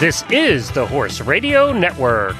[0.00, 2.34] This is the Horse Radio Network.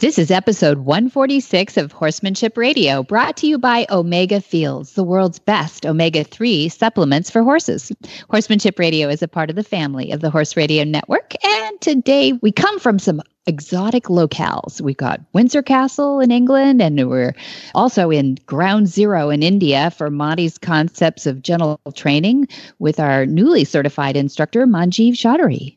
[0.00, 5.40] This is episode 146 of Horsemanship Radio, brought to you by Omega Fields, the world's
[5.40, 7.90] best omega 3 supplements for horses.
[8.30, 12.32] Horsemanship Radio is a part of the family of the Horse Radio Network, and today
[12.34, 14.80] we come from some exotic locales.
[14.80, 17.34] We've got Windsor Castle in England, and we're
[17.74, 22.46] also in Ground Zero in India for Monty's concepts of gentle training
[22.78, 25.76] with our newly certified instructor, Manjeev Chaudhary.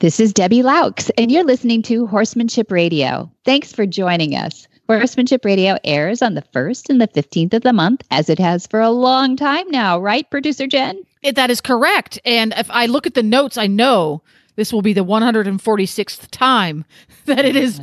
[0.00, 3.28] This is Debbie Laux, and you're listening to Horsemanship Radio.
[3.44, 4.68] Thanks for joining us.
[4.86, 8.64] Horsemanship Radio airs on the 1st and the 15th of the month, as it has
[8.64, 11.02] for a long time now, right, producer Jen?
[11.24, 12.20] It, that is correct.
[12.24, 14.22] And if I look at the notes, I know
[14.54, 16.84] this will be the 146th time
[17.24, 17.80] that it is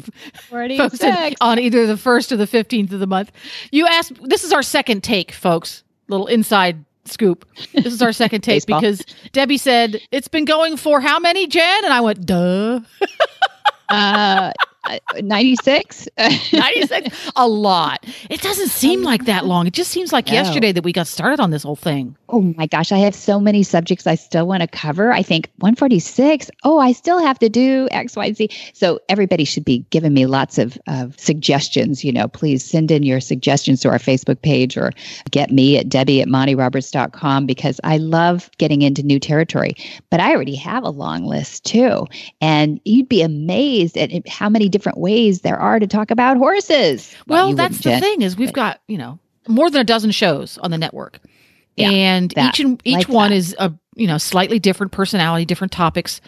[0.78, 3.34] posted on either the 1st or the 15th of the month.
[3.72, 5.84] You asked, this is our second take, folks.
[6.08, 7.45] Little inside scoop.
[7.73, 11.86] This is our second take because Debbie said it's been going for how many, Jen?
[11.86, 12.80] And I went, duh.
[13.89, 14.52] uh,
[15.22, 18.05] 96 96 a lot.
[18.30, 19.47] It doesn't seem like that oh.
[19.47, 19.67] long.
[19.67, 20.33] It just seems like no.
[20.33, 22.16] yesterday that we got started on this whole thing.
[22.30, 25.11] Oh my gosh i have so many subjects i still want to cover.
[25.11, 30.14] I think 146 oh i still have to do xyz so everybody should be giving
[30.14, 34.42] me lots of, of suggestions you know please send in your suggestions to our facebook
[34.42, 34.92] page or
[35.31, 39.75] get me at debbie at montyroberts.com because i love getting into new territory.
[40.09, 42.08] But i already have a long list too.
[42.42, 47.16] And you'd be amazed at how many different ways there are to talk about horses.
[47.28, 49.86] Well, well that's the Jen, thing is we've but, got, you know, more than a
[49.86, 51.22] dozen shows on the network.
[51.78, 53.38] Yeah, and that, each and each like one that.
[53.38, 56.20] is a, you know, slightly different personality, different topics.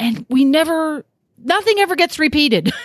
[0.00, 1.04] And we never
[1.38, 2.72] nothing ever gets repeated.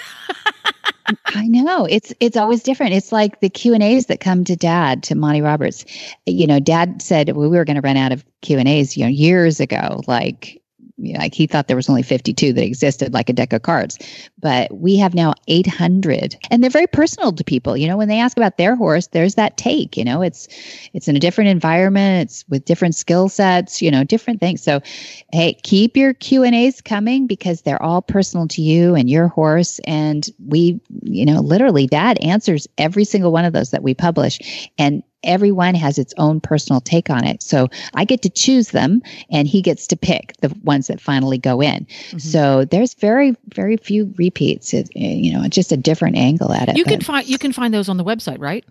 [1.26, 2.94] I know it's it's always different.
[2.94, 5.84] It's like the Q and A's that come to Dad to Monty Roberts.
[6.28, 8.96] You know, Dad said well, we were going to run out of Q and A's.
[8.96, 10.62] You know, years ago, like
[11.00, 13.98] like he thought there was only 52 that existed like a deck of cards.
[14.40, 17.78] But we have now 800 and they're very personal to people.
[17.78, 20.22] You know when they ask about their horse there's that take you know?
[20.22, 20.48] It's
[20.94, 24.64] it's in a different environment it's with different skill sets you know different things.
[24.64, 24.82] So
[25.32, 29.28] hey keep your q and a's coming because they're all personal to you and your
[29.28, 29.80] horse.
[29.86, 34.70] And we you know literally dad answers every single one of those that we publish.
[34.78, 37.44] And everyone has its own personal take on it.
[37.44, 41.38] So I get to choose them and he gets to pick the ones that finally
[41.38, 41.86] go in.
[41.86, 42.18] Mm-hmm.
[42.18, 44.74] So there's very, very few repeats.
[44.74, 46.78] It, you know, just a different angle at it.
[46.78, 48.66] You can find you can find those on the website, right?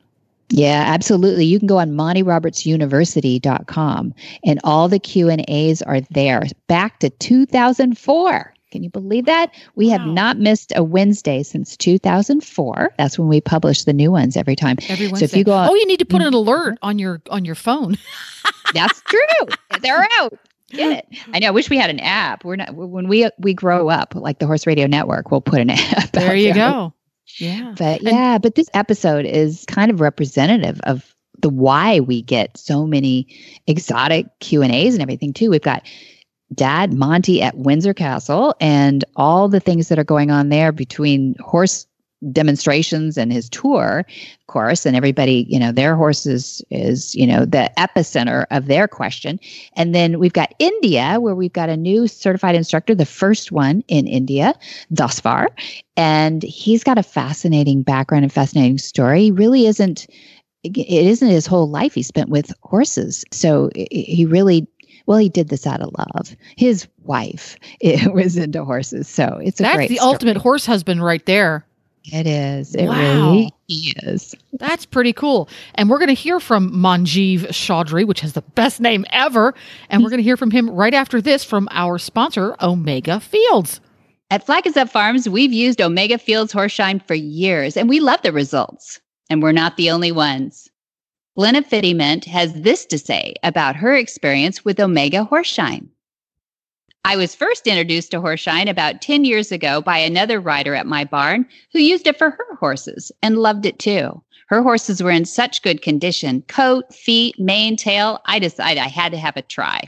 [0.48, 1.44] Yeah, absolutely.
[1.44, 8.54] You can go on montyrobertsuniversity.com and all the Q&As are there back to 2004.
[8.72, 9.54] Can you believe that?
[9.74, 9.98] We wow.
[9.98, 12.94] have not missed a Wednesday since 2004.
[12.98, 14.76] That's when we publish the new ones every time.
[14.88, 15.26] Every Wednesday.
[15.26, 16.28] So if you go Oh, you need to put mm-hmm.
[16.28, 17.96] an alert on your on your phone.
[18.74, 19.46] That's true.
[19.80, 20.38] They're out.
[20.70, 21.18] Get it?
[21.32, 21.48] I know.
[21.48, 22.44] I wish we had an app.
[22.44, 25.70] We're not when we we grow up, like the Horse Radio Network, we'll put an
[25.70, 26.10] app.
[26.10, 26.70] There you there.
[26.70, 26.94] go.
[27.38, 27.74] Yeah.
[27.76, 32.56] But yeah, and, but this episode is kind of representative of the why we get
[32.56, 33.28] so many
[33.66, 35.50] exotic Q and A's and everything too.
[35.50, 35.86] We've got
[36.54, 41.34] dad, Monty, at Windsor Castle, and all the things that are going on there between
[41.40, 41.86] horse
[42.32, 47.44] demonstrations and his tour, of course, and everybody, you know, their horses is, you know,
[47.44, 49.38] the epicenter of their question.
[49.74, 53.84] And then we've got India, where we've got a new certified instructor, the first one
[53.88, 54.54] in India
[54.90, 55.50] thus far.
[55.96, 59.24] And he's got a fascinating background and fascinating story.
[59.24, 60.06] He really isn't
[60.64, 63.24] it isn't his whole life he spent with horses.
[63.30, 64.66] So he really
[65.06, 66.36] well, he did this out of love.
[66.56, 70.12] His wife it was into horses, so it's a that's great the story.
[70.12, 71.64] ultimate horse husband right there.
[72.12, 72.74] It is.
[72.76, 73.32] It wow.
[73.32, 74.34] really is.
[74.52, 75.48] That's pretty cool.
[75.74, 79.54] And we're going to hear from Manjeev Chaudhry, which has the best name ever.
[79.90, 83.80] And we're going to hear from him right after this from our sponsor, Omega Fields.
[84.30, 88.22] At Flag Is Up Farms, we've used Omega Fields Horseshine for years, and we love
[88.22, 89.00] the results.
[89.28, 90.65] And we're not the only ones.
[91.36, 95.86] Glenna Fittiment has this to say about her experience with Omega Horseshine.
[97.04, 101.04] I was first introduced to Horseshine about 10 years ago by another rider at my
[101.04, 104.22] barn who used it for her horses and loved it too.
[104.48, 108.22] Her horses were in such good condition coat, feet, mane, tail.
[108.24, 109.82] I decided I had to have a try.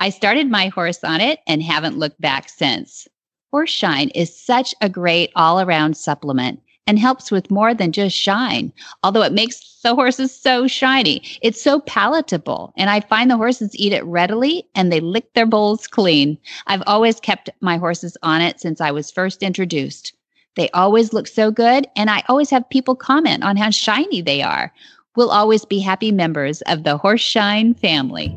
[0.00, 3.06] I started my horse on it and haven't looked back since.
[3.54, 8.72] Horseshine is such a great all around supplement and helps with more than just shine,
[9.02, 11.22] although it makes the horses so shiny.
[11.42, 15.46] It's so palatable, and I find the horses eat it readily and they lick their
[15.46, 16.38] bowls clean.
[16.66, 20.12] I've always kept my horses on it since I was first introduced.
[20.54, 24.42] They always look so good, and I always have people comment on how shiny they
[24.42, 24.72] are.
[25.16, 28.36] We'll always be happy members of the Horse Shine family.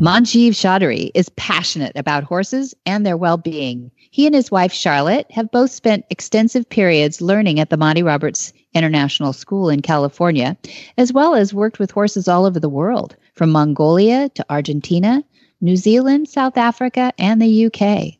[0.00, 3.90] Manjeev Chaudhary is passionate about horses and their well being.
[4.12, 8.52] He and his wife Charlotte have both spent extensive periods learning at the Monty Roberts
[8.74, 10.56] International School in California,
[10.98, 15.24] as well as worked with horses all over the world, from Mongolia to Argentina,
[15.60, 18.17] New Zealand, South Africa, and the UK.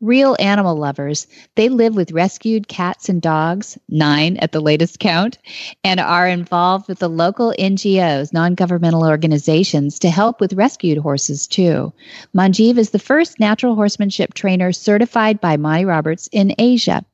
[0.00, 5.38] Real animal lovers, they live with rescued cats and dogs, nine at the latest count,
[5.82, 11.48] and are involved with the local NGOs, non governmental organizations, to help with rescued horses
[11.48, 11.92] too.
[12.32, 17.04] Manjeev is the first natural horsemanship trainer certified by Monty Roberts in Asia.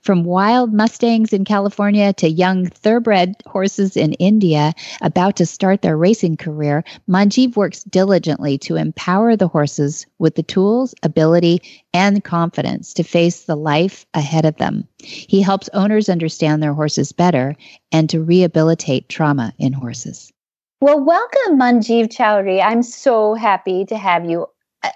[0.00, 5.96] From wild Mustangs in California to young thoroughbred horses in India about to start their
[5.96, 11.62] racing career, Manjeev works diligently to empower the horses with the tools, ability,
[11.94, 14.88] and confidence to face the life ahead of them.
[14.98, 17.54] He helps owners understand their horses better
[17.92, 20.32] and to rehabilitate trauma in horses.
[20.80, 22.60] Well, welcome, Manjeev Chaudhary.
[22.60, 24.48] I'm so happy to have you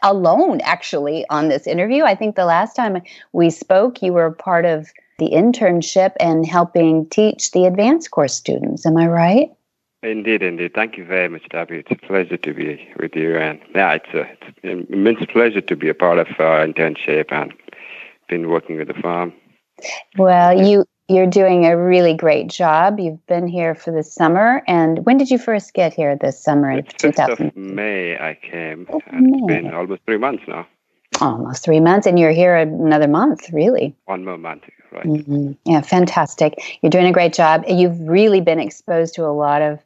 [0.03, 2.05] alone actually on this interview.
[2.05, 3.03] I think the last time
[3.33, 4.89] we spoke, you were part of
[5.19, 8.85] the internship and helping teach the advanced course students.
[8.85, 9.51] Am I right?
[10.03, 10.75] Indeed, indeed.
[10.75, 11.79] Thank you very much, Debbie.
[11.79, 13.37] It's a pleasure to be with you.
[13.37, 17.33] And yeah, it's, a, it's an immense pleasure to be a part of our internship
[17.33, 17.53] and
[18.29, 19.33] been working with the farm.
[20.17, 22.99] Well, you you're doing a really great job.
[22.99, 24.63] You've been here for the summer.
[24.67, 27.47] And when did you first get here this summer in 2000?
[27.49, 28.87] of May I came.
[28.91, 29.37] Oh, May.
[29.37, 30.67] It's been almost three months now.
[31.21, 32.07] Almost three months.
[32.07, 33.95] And you're here another month, really.
[34.07, 35.05] One more month, right.
[35.05, 35.53] Mm-hmm.
[35.65, 36.81] Yeah, fantastic.
[36.83, 37.65] You're doing a great job.
[37.69, 39.79] You've really been exposed to a lot of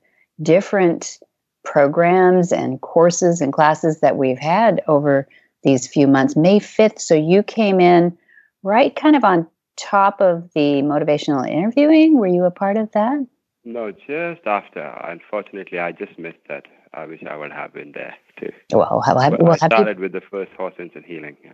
[0.43, 1.19] different
[1.65, 5.29] programs and courses and classes that we've had over
[5.63, 6.35] these few months.
[6.35, 6.99] May 5th.
[6.99, 8.17] So you came in
[8.63, 9.47] right kind of on
[9.77, 12.19] top of the motivational interviewing?
[12.19, 13.27] Were you a part of that?
[13.65, 14.83] No, just after.
[15.05, 16.67] Unfortunately, I just missed that.
[16.93, 18.51] I wish I would have been there too.
[18.73, 20.03] Well, have, well, I started you...
[20.03, 21.37] with the first Horse Sense and Healing.
[21.45, 21.53] Yeah.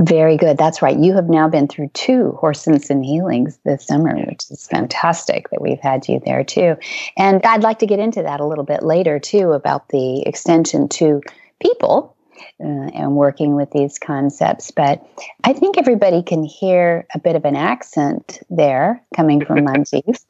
[0.00, 0.58] Very good.
[0.58, 0.98] That's right.
[0.98, 5.50] You have now been through two Horse Sense and Healings this summer, which is fantastic
[5.50, 6.76] that we've had you there too.
[7.16, 10.88] And I'd like to get into that a little bit later too about the extension
[10.88, 11.20] to
[11.60, 12.16] people
[12.60, 14.70] uh, and working with these concepts.
[14.70, 15.04] But
[15.44, 20.24] I think everybody can hear a bit of an accent there coming from Manjeev.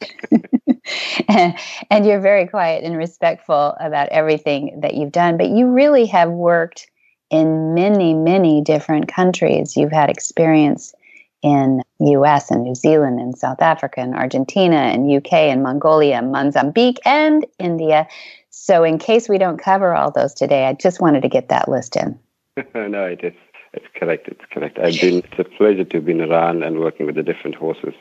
[1.28, 1.58] and,
[1.90, 5.36] and you're very quiet and respectful about everything that you've done.
[5.36, 6.88] But you really have worked
[7.30, 9.76] in many, many different countries.
[9.76, 10.94] You've had experience
[11.42, 17.00] in US and New Zealand and South Africa and Argentina and UK and Mongolia, Mozambique
[17.04, 18.06] and India.
[18.50, 21.68] So, in case we don't cover all those today, I just wanted to get that
[21.68, 22.18] list in.
[22.74, 23.34] no, it is.
[23.72, 24.28] It's correct.
[24.28, 24.78] It's correct.
[24.78, 25.18] I've been.
[25.18, 27.94] It's a pleasure to be around and working with the different horses.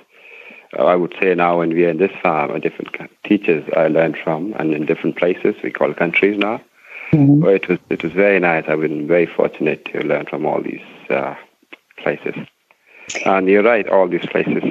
[0.78, 2.96] Uh, I would say now, when we are in this farm, a different
[3.26, 6.62] teachers I learned from, and in different places, we call countries now.
[7.12, 7.46] Mm-hmm.
[7.46, 8.66] it was it was very nice.
[8.68, 11.36] I've been very fortunate to learn from all these uh,
[11.98, 12.36] places.
[13.26, 14.64] And you're right, all these places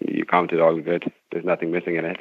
[0.00, 1.10] you counted all good.
[1.30, 2.20] There's nothing missing in it.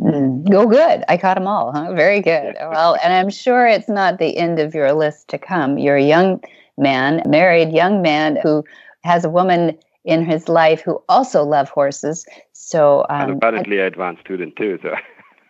[0.00, 0.50] Mm.
[0.50, 1.04] Go good.
[1.08, 1.72] I caught them all.
[1.72, 1.92] Huh?
[1.92, 2.56] Very good.
[2.58, 5.78] Well, and I'm sure it's not the end of your list to come.
[5.78, 6.40] You're a young
[6.78, 8.64] man, married young man who
[9.04, 12.26] has a woman in his life who also love horses.
[12.52, 14.78] So, um, and apparently, an advanced student too.
[14.82, 14.94] So.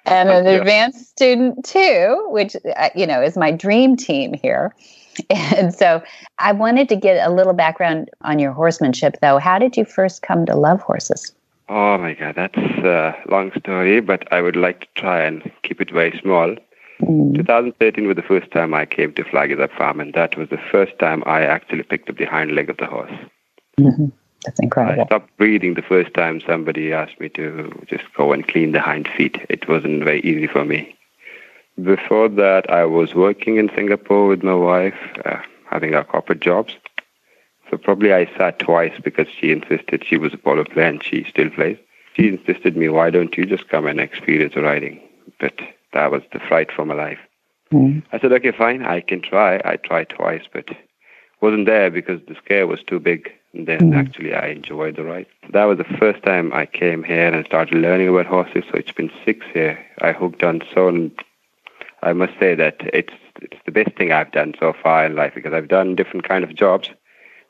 [0.06, 4.74] and an advanced student too, which uh, you know is my dream team here.
[5.30, 6.02] And so,
[6.38, 9.38] I wanted to get a little background on your horsemanship, though.
[9.38, 11.34] How did you first come to love horses?
[11.68, 15.80] Oh my God, that's a long story, but I would like to try and keep
[15.80, 16.56] it very small.
[17.00, 17.36] Mm.
[17.36, 20.48] 2013 was the first time I came to Flag Is Up Farm, and that was
[20.48, 23.12] the first time I actually picked up the hind leg of the horse.
[23.78, 24.06] Mm-hmm.
[24.44, 25.02] That's incredible.
[25.02, 28.80] I stopped breathing the first time somebody asked me to just go and clean the
[28.80, 29.38] hind feet.
[29.48, 30.96] It wasn't very easy for me.
[31.82, 36.76] Before that, I was working in Singapore with my wife, uh, having our corporate jobs.
[37.70, 41.24] So probably I sat twice because she insisted she was a polo player and she
[41.24, 41.78] still plays.
[42.14, 45.00] She insisted me, why don't you just come and experience riding?
[45.38, 45.60] But
[45.92, 47.18] that was the fright for my life.
[47.72, 48.02] Mm.
[48.12, 49.60] I said, okay, fine, I can try.
[49.64, 50.68] I tried twice, but
[51.40, 53.30] wasn't there because the scare was too big.
[53.52, 53.96] And then mm.
[53.96, 55.26] actually I enjoyed the ride.
[55.52, 58.64] That was the first time I came here and started learning about horses.
[58.70, 59.78] So it's been six years.
[60.00, 61.10] I hooked on so,
[62.02, 65.32] I must say that it's it's the best thing I've done so far in life
[65.34, 66.90] because I've done different kind of jobs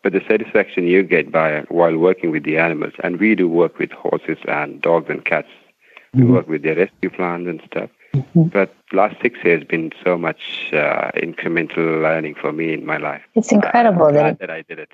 [0.02, 3.78] but the satisfaction you get by while working with the animals, and we do work
[3.78, 5.48] with horses and dogs and cats.
[6.14, 6.32] We mm-hmm.
[6.32, 7.90] work with their rescue plans and stuff.
[8.14, 8.44] Mm-hmm.
[8.44, 12.96] But last six years has been so much uh, incremental learning for me in my
[12.96, 13.22] life.
[13.34, 14.90] It's incredible uh, that, that I did it.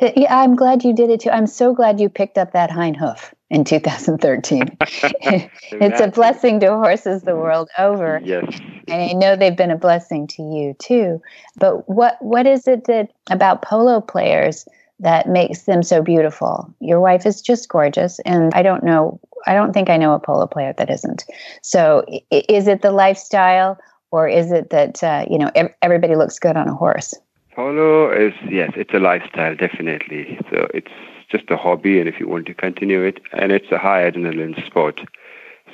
[0.00, 1.30] Uh, yeah, I'm glad you did it too.
[1.30, 4.62] I'm so glad you picked up that hind hoof in 2013.
[4.80, 8.20] it's a blessing to horses the world over.
[8.24, 8.58] Yes.
[8.88, 11.20] And I know they've been a blessing to you too.
[11.56, 14.66] But what what is it that about polo players
[15.00, 16.72] that makes them so beautiful?
[16.80, 20.20] Your wife is just gorgeous and I don't know I don't think I know a
[20.20, 21.24] polo player that isn't.
[21.62, 23.78] So is it the lifestyle
[24.10, 25.50] or is it that uh, you know
[25.82, 27.14] everybody looks good on a horse?
[27.54, 30.38] Polo is yes, it's a lifestyle definitely.
[30.50, 30.92] So it's
[31.30, 34.64] just a hobby, and if you want to continue it, and it's a high adrenaline
[34.66, 35.00] sport.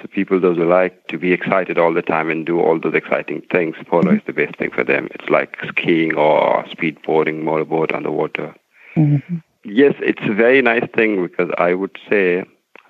[0.01, 2.95] So people those who like to be excited all the time and do all those
[2.95, 4.17] exciting things, polo mm-hmm.
[4.17, 5.09] is the best thing for them.
[5.13, 8.55] It's like skiing or speedboarding, motorboat on the water.
[8.95, 9.37] Mm-hmm.
[9.65, 12.45] Yes, it's a very nice thing because I would say,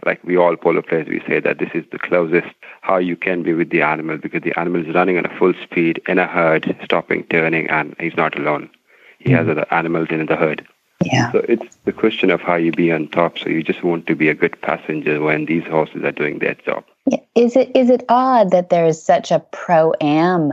[0.05, 3.43] like we all polo players, we say that this is the closest how you can
[3.43, 6.27] be with the animal because the animal is running on a full speed in a
[6.27, 8.69] herd, stopping, turning, and he's not alone.
[9.19, 10.67] He has other animals in the herd.
[11.05, 11.31] Yeah.
[11.33, 13.39] So it's the question of how you be on top.
[13.39, 16.55] So you just want to be a good passenger when these horses are doing their
[16.55, 16.85] job.
[17.35, 20.53] Is it is it odd that there is such a pro am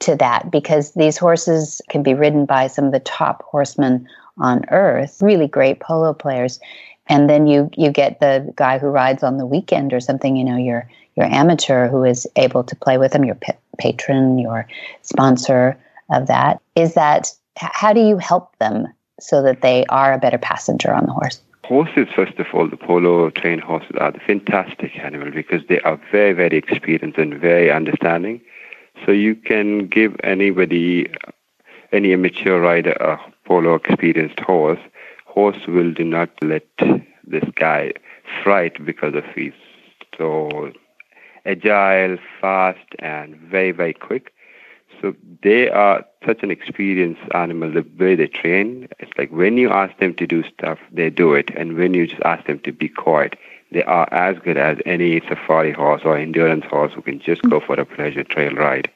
[0.00, 4.06] to that because these horses can be ridden by some of the top horsemen
[4.38, 6.60] on earth, really great polo players,
[7.06, 10.36] and then you you get the guy who rides on the weekend or something.
[10.36, 13.38] You know, your your amateur who is able to play with them, your
[13.78, 14.66] patron, your
[15.02, 15.78] sponsor
[16.10, 16.60] of that.
[16.74, 18.88] Is that how do you help them
[19.20, 21.40] so that they are a better passenger on the horse?
[21.64, 26.00] Horses, first of all, the polo trained horses are the fantastic animal because they are
[26.12, 28.40] very, very experienced and very understanding.
[29.04, 31.08] So you can give anybody,
[31.92, 34.78] any amateur rider, a polo experienced horse.
[35.24, 36.66] Horse will do not let
[37.26, 37.92] this guy
[38.42, 39.52] fright because of his
[40.16, 40.72] so
[41.44, 44.32] agile, fast, and very, very quick.
[45.00, 48.88] So they are such an experienced animal, the way they train.
[48.98, 51.50] It's like when you ask them to do stuff, they do it.
[51.56, 53.38] And when you just ask them to be quiet,
[53.72, 57.60] they are as good as any safari horse or endurance horse who can just go
[57.60, 58.90] for a pleasure trail ride.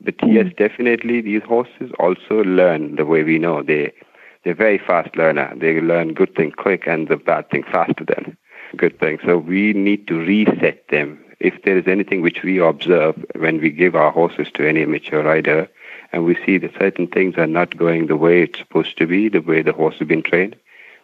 [0.00, 0.36] But mm-hmm.
[0.36, 3.62] yes, definitely these horses also learn the way we know.
[3.62, 3.92] They
[4.42, 5.52] they're very fast learner.
[5.54, 8.36] They learn good thing quick and the bad thing faster than
[8.76, 9.18] good thing.
[9.24, 13.70] So we need to reset them if there is anything which we observe when we
[13.70, 15.68] give our horses to any mature rider,
[16.12, 19.28] and we see that certain things are not going the way it's supposed to be,
[19.28, 20.56] the way the horse has been trained,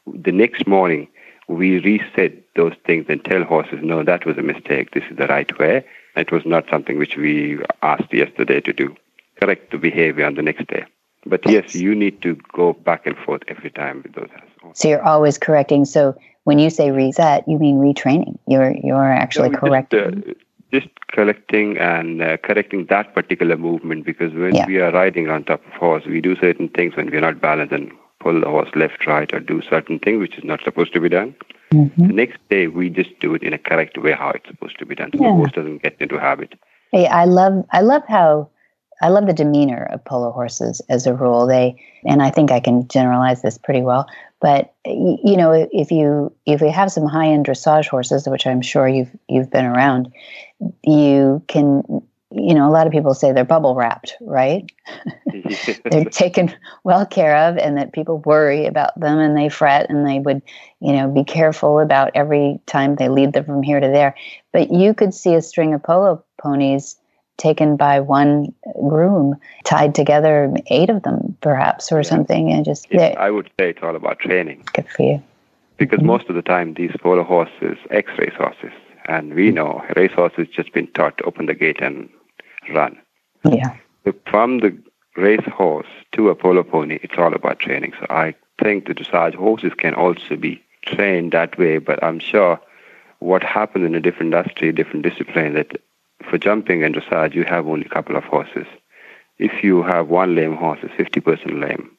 [0.06, 1.08] the next morning
[1.48, 4.90] we reset those things and tell horses, no, that was a mistake.
[4.92, 5.84] This is the right way.
[6.16, 8.96] It was not something which we asked yesterday to do.
[9.40, 10.84] Correct the behavior on the next day.
[11.24, 14.80] But yes, you need to go back and forth every time with those horses.
[14.80, 15.84] So you're always correcting.
[15.84, 16.16] So
[16.46, 18.38] when you say reset, you mean retraining.
[18.46, 20.22] You're you're actually no, correcting.
[20.22, 20.32] Just, uh,
[20.72, 24.66] just collecting and uh, correcting that particular movement because when yeah.
[24.66, 27.40] we are riding on top of horse, we do certain things when we are not
[27.40, 30.92] balanced and pull the horse left, right, or do certain thing which is not supposed
[30.92, 31.34] to be done.
[31.72, 32.06] Mm-hmm.
[32.06, 34.86] The next day, we just do it in a correct way how it's supposed to
[34.86, 35.30] be done, so yeah.
[35.30, 36.54] the horse doesn't get into habit.
[36.92, 38.50] Hey, I love I love how
[39.02, 41.46] I love the demeanor of polo horses as a rule.
[41.46, 44.06] They and I think I can generalize this pretty well.
[44.40, 48.62] But you know, if you if you have some high end dressage horses, which I'm
[48.62, 50.12] sure you've you've been around,
[50.82, 51.82] you can
[52.30, 54.70] you know a lot of people say they're bubble wrapped, right?
[55.84, 60.06] they're taken well care of, and that people worry about them and they fret and
[60.06, 60.42] they would
[60.80, 64.14] you know be careful about every time they lead them from here to there.
[64.52, 66.96] But you could see a string of polo ponies
[67.36, 68.52] taken by one
[68.88, 72.02] groom, tied together, eight of them perhaps, or yeah.
[72.02, 72.92] something, and just.
[72.94, 74.64] I would say it's all about training.
[74.72, 75.22] Good for you.
[75.76, 76.06] Because mm-hmm.
[76.06, 78.72] most of the time, these polo horses, ex-race horses,
[79.06, 82.08] and we know race horses just been taught to open the gate and
[82.72, 82.98] run.
[83.44, 83.76] Yeah.
[84.04, 84.76] So from the
[85.16, 87.92] race horse to a polo pony, it's all about training.
[88.00, 92.60] So I think the dressage horses can also be trained that way, but I'm sure
[93.18, 95.80] what happens in a different industry, different discipline, that
[96.28, 98.66] for jumping and dressage, you have only a couple of horses.
[99.38, 101.90] If you have one lame horse, it's 50% lame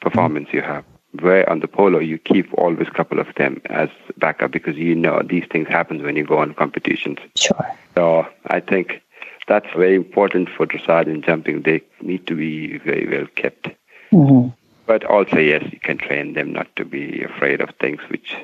[0.00, 0.84] performance you have.
[1.20, 4.94] Where on the polo, you keep always a couple of them as backup because you
[4.94, 7.18] know these things happen when you go on competitions.
[7.36, 7.66] Sure.
[7.94, 9.02] So I think
[9.46, 11.62] that's very important for dressage and jumping.
[11.62, 13.68] They need to be very well kept.
[14.10, 14.48] Mm-hmm.
[14.86, 18.34] But also, yes, you can train them not to be afraid of things which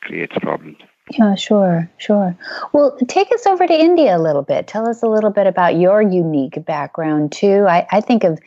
[0.00, 0.78] creates problems.
[1.10, 2.36] Yeah, sure, sure.
[2.72, 4.66] Well, take us over to India a little bit.
[4.66, 7.64] Tell us a little bit about your unique background, too.
[7.68, 8.40] I, I think of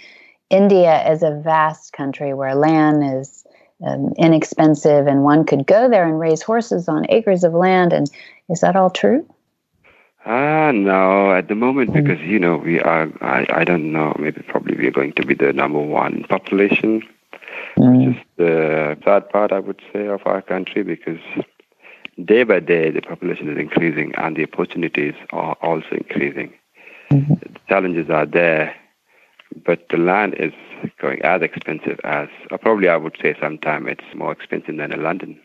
[0.49, 3.45] India as a vast country where land is
[3.85, 7.93] um, inexpensive, and one could go there and raise horses on acres of land.
[7.93, 8.11] And
[8.49, 9.25] is that all true?
[10.25, 11.93] Ah, uh, no, at the moment, mm.
[11.93, 15.25] because, you know, we are, I, I don't know, maybe probably we are going to
[15.25, 17.07] be the number one population,
[17.77, 18.07] mm.
[18.07, 21.21] which is the sad part, I would say, of our country, because
[22.25, 26.53] day by day the population is increasing and the opportunities are also increasing.
[27.11, 27.33] Mm-hmm.
[27.33, 28.75] The challenges are there,
[29.65, 30.53] but the land is
[31.01, 35.03] going as expensive as, or probably I would say sometime it's more expensive than in
[35.03, 35.39] London.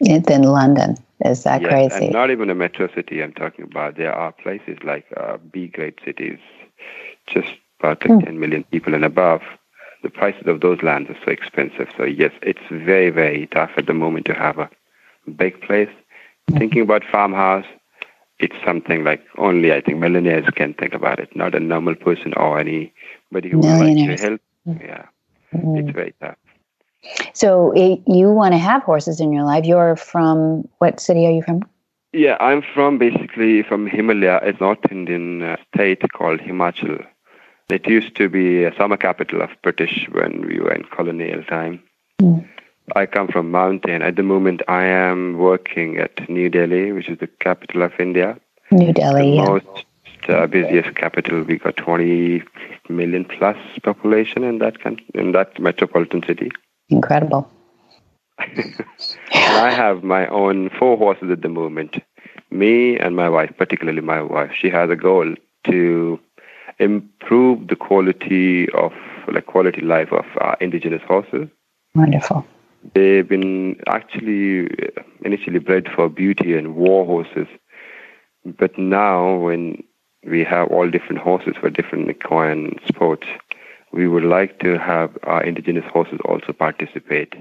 [0.00, 0.96] Than London.
[1.24, 2.06] Is that yes, crazy?
[2.06, 3.96] And not even a metro city I'm talking about.
[3.96, 6.38] There are places like uh, B grade cities,
[7.26, 7.48] just
[7.80, 8.24] about like mm.
[8.24, 9.42] 10 million people and above.
[10.04, 11.88] The prices of those lands are so expensive.
[11.96, 14.70] So, yes, it's very, very tough at the moment to have a
[15.28, 15.90] big place.
[16.50, 17.66] Thinking about farmhouse,
[18.38, 22.32] it's something like only I think millionaires can think about it, not a normal person
[22.34, 24.40] or anybody who would like to help.
[24.66, 24.80] Mm.
[24.82, 25.06] Yeah,
[25.54, 25.78] mm.
[25.78, 26.36] it's very tough.
[27.32, 29.64] So it, you want to have horses in your life.
[29.64, 31.62] You're from what city are you from?
[32.12, 37.06] Yeah, I'm from basically from Himalaya, a North Indian uh, state called Himachal.
[37.68, 41.82] It used to be a summer capital of British when we were in colonial time.
[42.20, 42.48] Mm.
[42.94, 44.02] I come from mountain.
[44.02, 48.38] At the moment, I am working at New Delhi, which is the capital of India.
[48.70, 49.44] New Delhi, the yeah.
[49.44, 49.84] most
[50.28, 51.42] uh, busiest capital.
[51.42, 52.42] We got 20
[52.88, 54.76] million plus population in that
[55.14, 56.50] in that metropolitan city.
[56.88, 57.50] Incredible.
[58.38, 61.96] I have my own four horses at the moment.
[62.50, 66.20] Me and my wife, particularly my wife, she has a goal to
[66.78, 68.92] improve the quality of
[69.32, 71.48] like quality life of our indigenous horses.
[71.94, 72.46] Wonderful.
[72.94, 77.48] They've been actually uh, initially bred for beauty and war horses,
[78.44, 79.82] but now when
[80.24, 83.26] we have all different horses for different equine sports,
[83.92, 87.34] we would like to have our indigenous horses also participate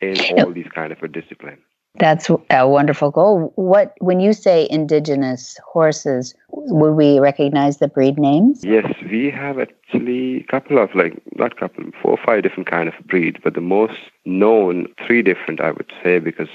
[0.00, 1.58] in all these kind of a discipline.
[1.96, 3.52] That's a wonderful goal.
[3.54, 8.64] What when you say indigenous horses, would we recognize the breed names?
[8.64, 12.88] Yes, we have actually a couple of like not couple, four or five different kind
[12.88, 16.48] of breeds, but the most known three different I would say because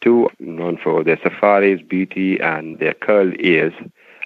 [0.00, 3.72] two known for their safaris, beauty, and their curled ears.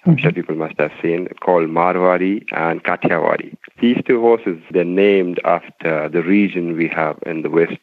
[0.05, 3.55] I'm sure people must have seen, called Marwari and Kathiawari.
[3.81, 7.77] These two horses, they're named after the region we have in the west,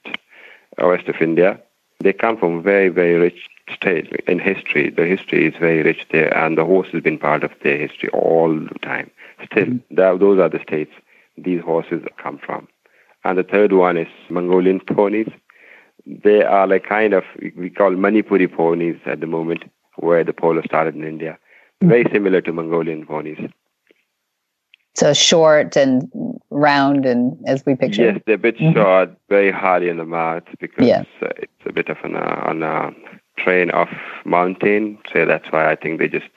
[0.82, 1.60] uh, west of India.
[2.00, 4.90] They come from very, very rich state in history.
[4.90, 8.10] The history is very rich there, and the horse has been part of their history
[8.10, 9.10] all the time.
[9.44, 10.18] Still, mm-hmm.
[10.18, 10.92] those are the states
[11.36, 12.68] these horses come from.
[13.24, 15.28] And the third one is Mongolian ponies.
[16.06, 17.24] They are like kind of,
[17.56, 19.64] we call Manipuri ponies at the moment,
[19.96, 21.38] where the polo started in India
[21.82, 23.38] very similar to Mongolian ponies.
[24.96, 26.10] So short and
[26.50, 28.02] round, and as we picture.
[28.02, 28.72] Yes, they're a bit mm-hmm.
[28.72, 31.04] short, very hardy in the mouth because yeah.
[31.20, 32.92] uh, it's a bit of an, uh, on a
[33.36, 33.88] train of
[34.24, 34.98] mountain.
[35.12, 36.30] So that's why I think they just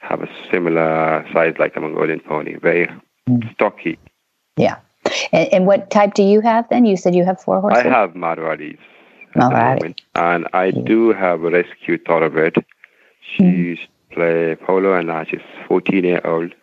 [0.00, 2.86] have a similar size like a Mongolian pony, very
[3.28, 3.48] mm-hmm.
[3.52, 3.98] stocky.
[4.56, 4.76] Yeah.
[5.32, 6.84] And, and, what type do you have then?
[6.84, 7.82] You said you have four horses.
[7.84, 8.78] I have Marwaris.
[9.34, 9.98] Marwari.
[10.14, 12.64] And I do have a rescue thoroughbred.
[13.20, 16.54] She's mm play polo, and now she's 14 year old.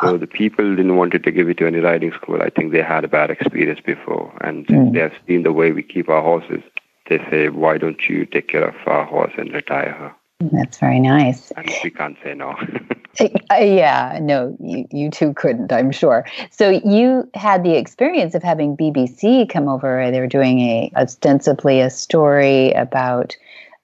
[0.00, 2.40] So the people didn't want to give it to any riding school.
[2.40, 4.92] I think they had a bad experience before, and mm.
[4.92, 6.62] they have seen the way we keep our horses.
[7.08, 10.14] They say, "Why don't you take care of our horse and retire her?"
[10.50, 11.50] That's very nice.
[11.52, 12.50] And we can't say no.
[13.20, 16.26] uh, yeah, no, you, you too couldn't, I'm sure.
[16.50, 20.10] So you had the experience of having BBC come over.
[20.10, 23.36] They were doing a ostensibly a story about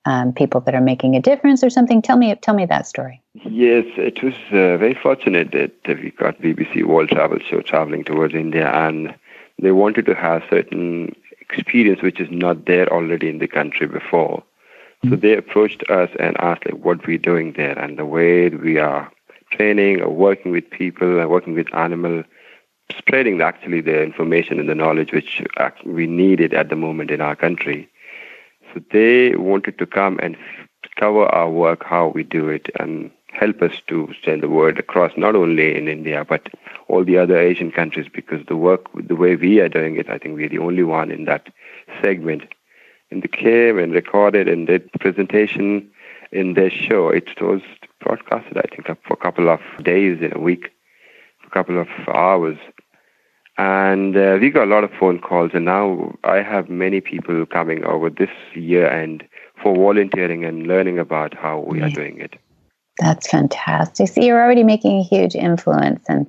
[0.04, 2.02] um, people that are making a difference or something.
[2.02, 3.22] Tell me, tell me that story.
[3.34, 8.34] Yes, it was uh, very fortunate that we got BBC World Travel Show traveling towards
[8.34, 9.14] India, and
[9.60, 14.42] they wanted to have certain experience which is not there already in the country before.
[15.08, 18.78] So they approached us and asked like what we're doing there and the way we
[18.78, 19.10] are
[19.52, 22.24] training or working with people and working with animal,
[22.96, 25.42] spreading actually the information and the knowledge which
[25.84, 27.88] we needed at the moment in our country.
[28.72, 30.36] So they wanted to come and
[30.96, 35.12] cover our work, how we do it, and help us to send the word across
[35.16, 36.48] not only in India but
[36.88, 40.18] all the other Asian countries because the work, the way we are doing it, I
[40.18, 41.48] think we're the only one in that
[42.02, 42.42] segment.
[43.10, 45.90] And they came and recorded and did presentation
[46.32, 47.08] in their show.
[47.08, 47.62] It was
[48.00, 50.70] broadcasted, I think, for a couple of days in a week,
[51.46, 52.58] a couple of hours.
[53.58, 57.44] And uh, we got a lot of phone calls, and now I have many people
[57.44, 59.24] coming over this year and
[59.60, 62.36] for volunteering and learning about how we are doing it.
[62.98, 64.08] That's fantastic.
[64.08, 66.26] So you're already making a huge influence, and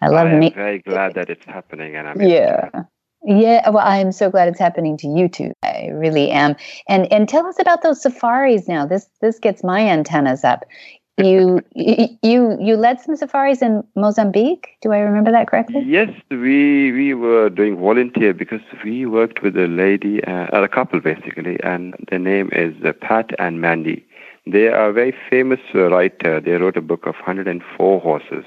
[0.00, 0.26] I love.
[0.26, 2.68] I'm very glad that it's happening, and I'm yeah.
[3.24, 5.52] Yeah, well, I'm so glad it's happening to you too.
[5.62, 6.56] I really am.
[6.88, 8.86] And and tell us about those safaris now.
[8.86, 10.64] This this gets my antennas up.
[11.18, 14.78] You you you led some safaris in Mozambique.
[14.80, 15.82] Do I remember that correctly?
[15.86, 21.00] Yes, we we were doing volunteer because we worked with a lady, uh, a couple
[21.00, 24.06] basically, and their name is uh, Pat and Mandy.
[24.46, 26.40] They are a very famous uh, writer.
[26.40, 28.44] They wrote a book of 104 horses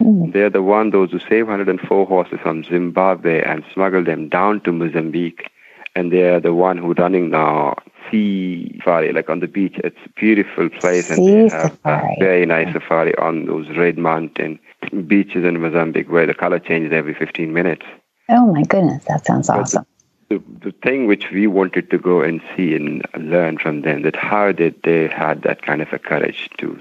[0.00, 0.32] Mm.
[0.32, 4.72] They're the one, those who save 104 horses from Zimbabwe and smuggle them down to
[4.72, 5.50] Mozambique.
[5.94, 7.76] And they're the one who running now
[8.10, 9.74] sea safari, like on the beach.
[9.82, 12.16] It's a beautiful place, sea and they have safari.
[12.16, 14.58] a very nice safari on those red mountain
[15.06, 17.86] beaches in Mozambique, where the color changes every 15 minutes.
[18.28, 19.86] Oh my goodness, that sounds awesome.
[20.28, 24.02] The, the, the thing which we wanted to go and see and learn from them
[24.02, 26.78] that how did they had that kind of a courage to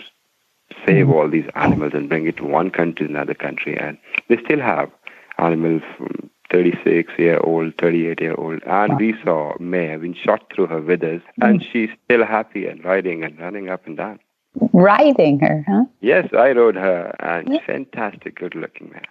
[0.85, 1.13] save mm.
[1.13, 3.77] all these animals and bring it to one country to another country.
[3.77, 4.89] And they still have
[5.37, 8.61] animals from 36 year old, 38 year old.
[8.65, 11.71] And we saw May have been shot through her withers, and mm.
[11.71, 14.19] she's still happy and riding and running up and down.
[14.71, 15.85] Riding her, huh?
[16.01, 17.65] Yes, I rode her, and yeah.
[17.65, 19.01] fantastic, good looking mare.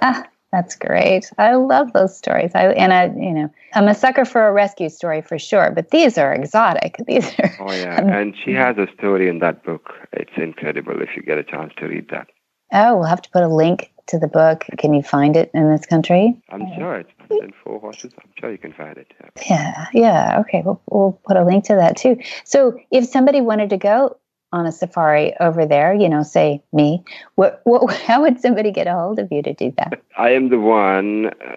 [0.00, 1.30] Ah, that's great.
[1.36, 2.52] I love those stories.
[2.54, 5.70] I and I, you know, I'm a sucker for a rescue story for sure.
[5.70, 6.96] But these are exotic.
[7.06, 7.56] These are.
[7.60, 9.92] Oh yeah, um, and she has a story in that book.
[10.12, 12.28] It's incredible if you get a chance to read that.
[12.72, 14.64] Oh, we'll have to put a link to the book.
[14.78, 16.40] Can you find it in this country?
[16.50, 18.12] I'm sure it's in four horses.
[18.18, 19.12] I'm sure you can find it.
[19.48, 20.40] Yeah, yeah.
[20.40, 22.18] Okay, we'll, we'll put a link to that too.
[22.44, 24.16] So, if somebody wanted to go,
[24.52, 28.86] on a safari over there, you know, say me, what, what, how would somebody get
[28.86, 30.00] a hold of you to do that?
[30.18, 31.56] I am the one uh,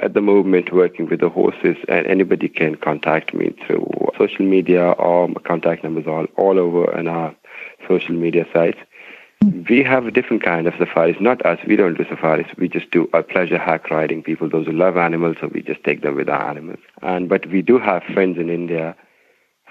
[0.00, 4.90] at the moment working with the horses, and anybody can contact me through social media
[4.92, 7.34] or my contact numbers all, all over on our
[7.86, 8.78] social media sites.
[9.68, 11.16] We have a different kind of safaris.
[11.20, 11.58] Not us.
[11.66, 12.46] We don't do safaris.
[12.56, 14.22] We just do a pleasure hack riding.
[14.22, 16.78] People, those who love animals, so we just take them with our animals.
[17.02, 18.96] And but we do have friends in India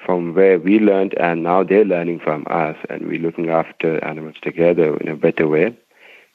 [0.05, 4.35] from where we learned and now they're learning from us and we're looking after animals
[4.41, 5.75] together in a better way.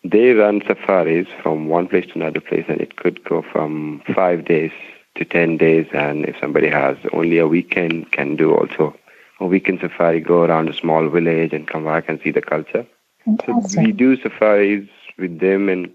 [0.04, 4.44] They run safaris from one place to another place and it could go from five
[4.44, 4.72] days
[5.14, 8.94] to 10 days and if somebody has only a weekend can do also
[9.40, 12.86] a weekend safari, go around a small village and come back and see the culture.
[13.24, 13.70] Fantastic.
[13.70, 15.92] So we do safaris with them and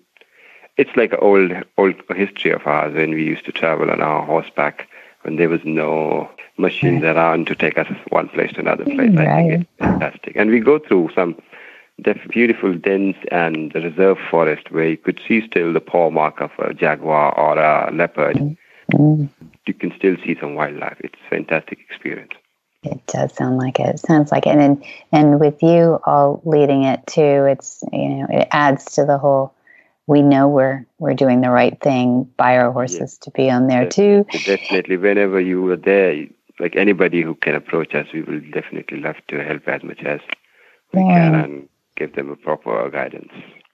[0.78, 4.24] it's like an old old history of ours when we used to travel on our
[4.24, 4.88] horseback
[5.24, 7.16] when there was no machines right.
[7.16, 9.12] around to take us one place to another place.
[9.13, 9.28] Right.
[9.28, 10.36] I think it's fantastic.
[10.36, 11.36] And we go through some
[12.30, 16.74] beautiful dense and reserve forest where you could see still the paw mark of a
[16.74, 18.38] jaguar or a leopard.
[18.94, 19.26] Mm-hmm.
[19.66, 20.98] You can still see some wildlife.
[21.02, 22.34] It's a fantastic experience.
[22.84, 23.96] It does sound like it.
[23.96, 24.00] it.
[24.00, 24.56] Sounds like it.
[24.56, 29.18] And and with you all leading it too, it's you know it adds to the
[29.18, 29.54] whole
[30.08, 33.18] we know we're we're doing the right thing by our horses yes.
[33.20, 34.26] to be on there too.
[34.32, 36.26] Definitely, whenever you are there,
[36.60, 40.22] like anybody who can approach us, we will definitely love to help as much as
[40.94, 41.32] we yeah.
[41.32, 43.32] can and give them a proper guidance.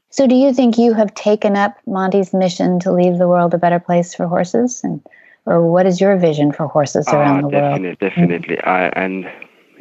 [0.10, 3.58] So, do you think you have taken up Monty's mission to leave the world a
[3.58, 5.02] better place for horses, and
[5.46, 8.00] or what is your vision for horses around the definitely, world?
[8.00, 9.00] Definitely, mm-hmm.
[9.00, 9.32] And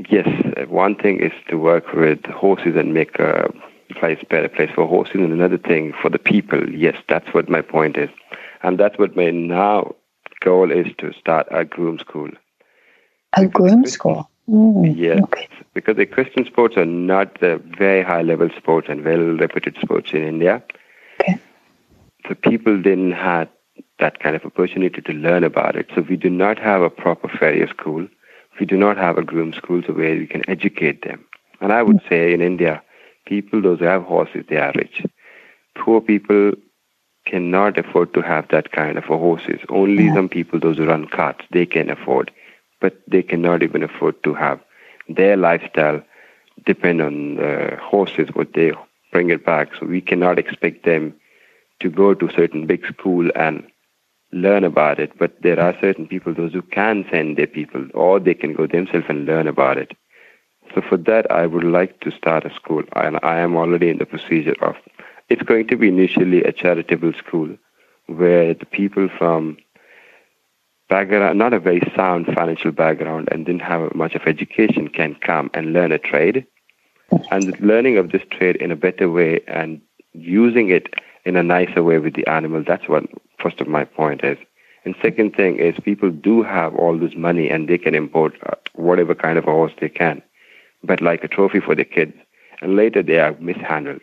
[0.09, 0.29] yes,
[0.69, 3.53] one thing is to work with horses and make a
[3.95, 6.69] place, better place for horses, and another thing for the people.
[6.71, 8.11] Yes, that's what my point is,
[8.63, 9.95] and that's what my now
[10.41, 12.31] goal is to start a groom school.
[13.37, 14.29] A groom school.
[14.49, 15.49] Mm, yes, okay.
[15.73, 20.13] because the equestrian sports are not the very high level sports and well reputed sports
[20.13, 20.63] in India.
[21.21, 21.39] Okay.
[22.27, 23.49] So people didn't have
[24.03, 25.87] that kind of opportunity to learn about it.
[25.95, 28.09] So we do not have a proper farrier school.
[28.59, 31.25] We do not have a groom school so where we can educate them.
[31.61, 32.83] And I would say in India,
[33.27, 35.07] people, those who have horses, they are rich.
[35.77, 36.53] Poor people
[37.27, 39.61] cannot afford to have that kind of a horses.
[39.69, 40.15] Only yeah.
[40.15, 42.33] some people, those who run carts, they can afford,
[42.81, 44.59] but they cannot even afford to have
[45.09, 46.03] their lifestyle
[46.67, 48.73] depend on the horses, what they
[49.13, 49.69] bring it back.
[49.79, 51.15] So we cannot expect them
[51.79, 53.65] to go to certain big school and
[54.33, 55.13] learn about it.
[55.19, 58.67] But there are certain people, those who can send their people, or they can go
[58.67, 59.93] themselves and learn about it.
[60.75, 63.99] So for that, I would like to start a school, and I am already in
[63.99, 64.77] the procedure of.
[65.29, 67.57] It's going to be initially a charitable school,
[68.07, 69.59] where the people from
[70.89, 75.51] background, not a very sound financial background, and didn't have much of education, can come
[75.55, 76.47] and learn a trade,
[77.31, 79.81] and learning of this trade in a better way and
[80.13, 82.63] using it in a nicer way with the animal.
[82.67, 83.05] That's what
[83.43, 84.39] first of my point is.
[84.85, 88.57] And second thing is people do have all this money and they can import uh,
[88.75, 90.23] whatever kind of a horse they can
[90.85, 92.15] but like a trophy for the kids.
[92.61, 94.03] And later they are mishandled.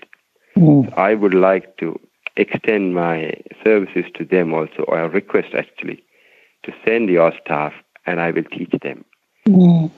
[0.58, 0.98] Mm.
[0.98, 2.00] I would like to
[2.36, 6.04] extend my services to them also, or a request actually,
[6.64, 7.74] to send your staff
[8.06, 9.06] and I will teach them.
[9.48, 9.92] Mm.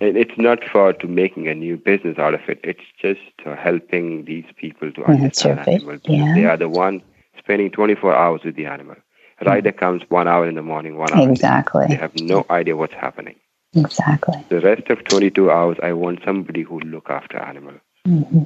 [0.00, 2.60] And it's not for to making a new business out of it.
[2.62, 3.20] It's just
[3.58, 6.00] helping these people to understand animals.
[6.04, 6.34] Yeah.
[6.34, 7.02] They are the one
[7.48, 8.96] spending 24 hours with the animal.
[9.40, 11.30] Rider comes one hour in the morning, one hour.
[11.30, 11.86] Exactly.
[11.88, 13.36] They have no idea what's happening.
[13.74, 14.34] Exactly.
[14.50, 17.74] The rest of 22 hours, I want somebody who look after animal.
[18.06, 18.42] Mm-hmm.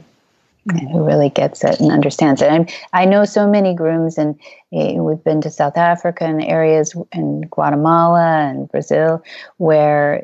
[0.93, 2.49] Who really gets it and understands it.
[2.49, 4.39] And I know so many grooms, and
[4.73, 9.25] eh, we've been to South Africa and areas in Guatemala and Brazil
[9.57, 10.23] where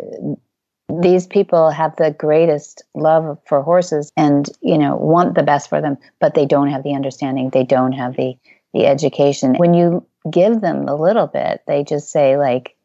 [1.01, 5.83] these people have the greatest love for horses and you know want the best for
[5.83, 8.35] them but they don't have the understanding they don't have the
[8.79, 12.77] the education when you give them a little bit they just say like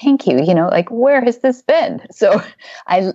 [0.00, 2.40] thank you you know like where has this been so
[2.86, 3.12] i,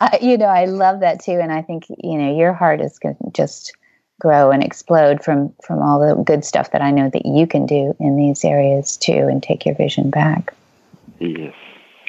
[0.00, 2.98] I you know i love that too and i think you know your heart is
[2.98, 3.72] going to just
[4.20, 7.66] grow and explode from from all the good stuff that i know that you can
[7.66, 10.54] do in these areas too and take your vision back
[11.18, 11.54] yes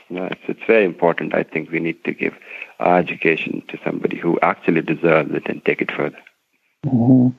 [0.09, 1.33] no, it's, it's very important.
[1.33, 2.35] I think we need to give
[2.79, 6.19] our education to somebody who actually deserves it and take it further.
[6.85, 7.29] Mm-hmm.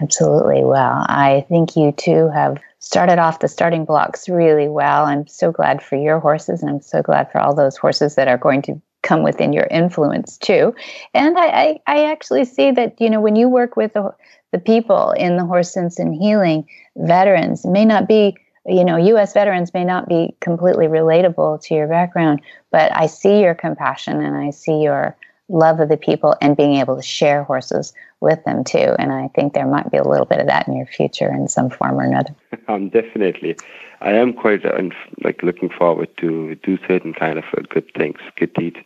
[0.00, 0.64] Absolutely.
[0.64, 5.06] Well, I think you two have started off the starting blocks really well.
[5.06, 8.28] I'm so glad for your horses, and I'm so glad for all those horses that
[8.28, 10.74] are going to come within your influence too.
[11.14, 14.12] And I, I, I actually see that, you know, when you work with the,
[14.52, 18.36] the people in the Horse Sense and Healing veterans, may not be
[18.68, 19.32] you know, U.S.
[19.32, 22.40] veterans may not be completely relatable to your background,
[22.72, 25.16] but I see your compassion and I see your
[25.48, 28.94] love of the people and being able to share horses with them too.
[28.98, 31.48] And I think there might be a little bit of that in your future in
[31.48, 32.34] some form or another.
[32.68, 33.56] Um, definitely.
[34.00, 34.76] I am quite uh,
[35.22, 38.78] like looking forward to do certain kind of uh, good things, good deeds,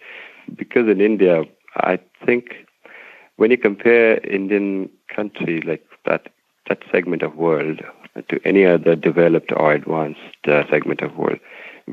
[0.55, 1.45] because in India,
[1.77, 2.67] I think
[3.37, 6.29] when you compare Indian country like that
[6.69, 7.81] that segment of world
[8.29, 11.39] to any other developed or advanced uh, segment of world,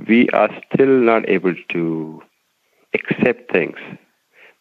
[0.08, 2.22] we are still not able to
[2.94, 3.78] accept things.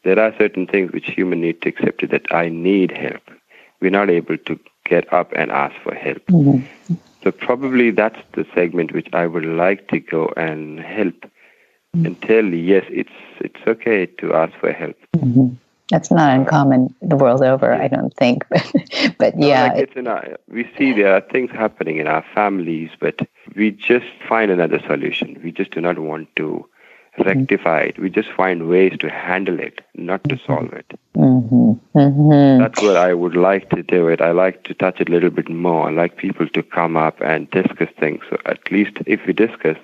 [0.07, 3.25] There are certain things which human need to accept that I need help.
[3.81, 6.25] We're not able to get up and ask for help.
[6.27, 6.95] Mm-hmm.
[7.25, 12.07] So probably that's the segment which I would like to go and help mm-hmm.
[12.07, 14.97] and tell yes, it's it's okay to ask for help.
[15.17, 15.57] Mm-hmm.
[15.91, 18.45] That's not uncommon the world over, I don't think.
[19.19, 19.67] But, but yeah.
[19.67, 23.73] No, like in our, we see there are things happening in our families, but we
[23.73, 25.41] just find another solution.
[25.43, 26.65] We just do not want to
[27.19, 27.99] rectify it.
[27.99, 30.99] We just find ways to handle it, not to solve it.
[31.17, 31.99] Mm-hmm.
[31.99, 32.63] Mm-hmm.
[32.63, 34.21] That's what I would like to do it.
[34.21, 35.89] I like to touch it a little bit more.
[35.89, 38.23] I like people to come up and discuss things.
[38.31, 39.77] So at least if we discuss,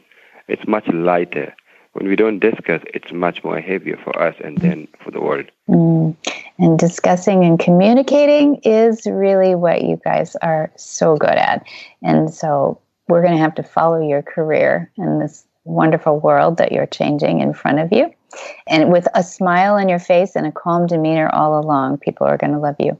[0.49, 1.55] it's much lighter
[1.93, 5.51] when we don't discuss, it's much more heavier for us and then for the world.
[5.69, 6.17] Mm.
[6.59, 11.67] And discussing and communicating is really what you guys are so good at.
[12.03, 16.73] And so we're going to have to follow your career in this wonderful world that
[16.73, 18.13] you're changing in front of you.
[18.67, 22.39] And with a smile on your face and a calm demeanor all along, people are
[22.39, 22.99] going to love you.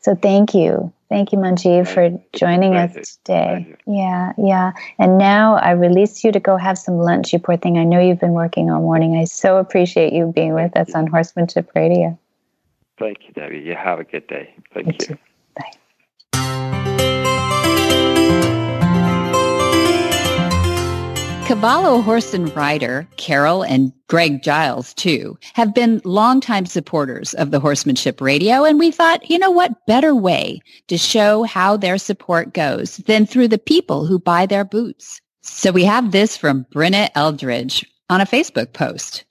[0.00, 0.92] So thank you.
[1.08, 3.74] Thank you, Manjeev, for joining us today.
[3.86, 4.72] Yeah, yeah.
[4.98, 7.78] And now I release you to go have some lunch, you poor thing.
[7.78, 9.16] I know you've been working all morning.
[9.16, 12.18] I so appreciate you being with us on Horsemanship Radio.
[12.98, 13.60] Thank you, Debbie.
[13.60, 14.54] You have a good day.
[14.74, 16.72] Thank you.
[21.46, 27.60] Cavallo horse and rider, Carol and Greg Giles, too, have been longtime supporters of the
[27.60, 32.52] Horsemanship Radio, and we thought, you know what better way to show how their support
[32.52, 35.20] goes than through the people who buy their boots.
[35.42, 39.24] So we have this from Brenna Eldridge on a Facebook post.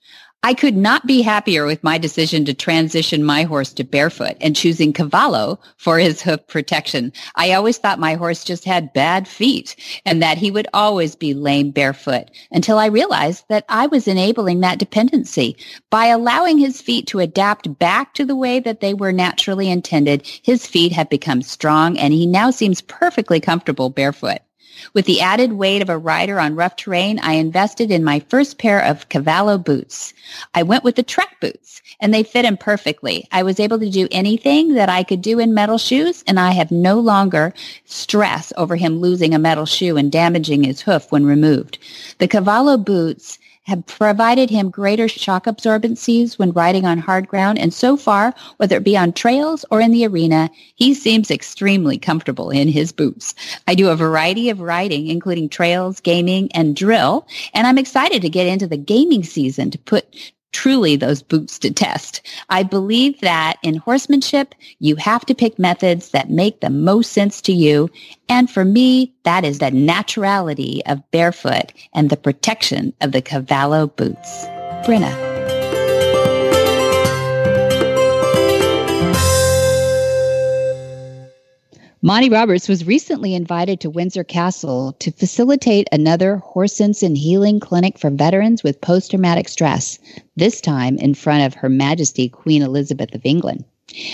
[0.46, 4.54] I could not be happier with my decision to transition my horse to barefoot and
[4.54, 7.12] choosing Cavallo for his hoof protection.
[7.34, 11.34] I always thought my horse just had bad feet and that he would always be
[11.34, 15.56] lame barefoot until I realized that I was enabling that dependency.
[15.90, 20.24] By allowing his feet to adapt back to the way that they were naturally intended,
[20.44, 24.38] his feet have become strong and he now seems perfectly comfortable barefoot.
[24.92, 28.58] With the added weight of a rider on rough terrain, I invested in my first
[28.58, 30.12] pair of Cavallo boots.
[30.54, 33.26] I went with the Trek boots and they fit him perfectly.
[33.32, 36.52] I was able to do anything that I could do in metal shoes and I
[36.52, 41.26] have no longer stress over him losing a metal shoe and damaging his hoof when
[41.26, 41.78] removed.
[42.18, 47.74] The Cavallo boots have provided him greater shock absorbencies when riding on hard ground, and
[47.74, 52.50] so far, whether it be on trails or in the arena, he seems extremely comfortable
[52.50, 53.34] in his boots.
[53.66, 58.30] I do a variety of riding, including trails, gaming, and drill, and I'm excited to
[58.30, 62.22] get into the gaming season to put truly those boots to test.
[62.48, 67.42] I believe that in horsemanship, you have to pick methods that make the most sense
[67.42, 67.90] to you.
[68.30, 73.88] And for me, that is the naturality of barefoot and the protection of the Cavallo
[73.88, 74.46] boots.
[74.86, 75.25] Brenna.
[82.06, 87.58] Monty Roberts was recently invited to Windsor Castle to facilitate another horse sense and healing
[87.58, 89.98] clinic for veterans with post traumatic stress,
[90.36, 93.64] this time in front of Her Majesty Queen Elizabeth of England.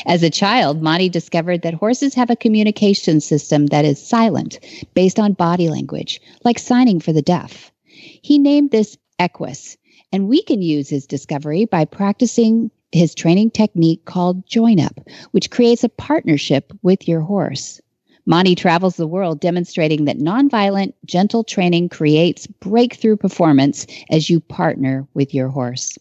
[0.06, 4.58] As a child, Monty discovered that horses have a communication system that is silent,
[4.94, 7.70] based on body language, like signing for the deaf.
[7.84, 9.76] He named this Equus,
[10.10, 14.98] and we can use his discovery by practicing his training technique called Join Up,
[15.32, 17.81] which creates a partnership with your horse.
[18.26, 25.06] Monty travels the world demonstrating that nonviolent, gentle training creates breakthrough performance as you partner
[25.14, 25.98] with your horse.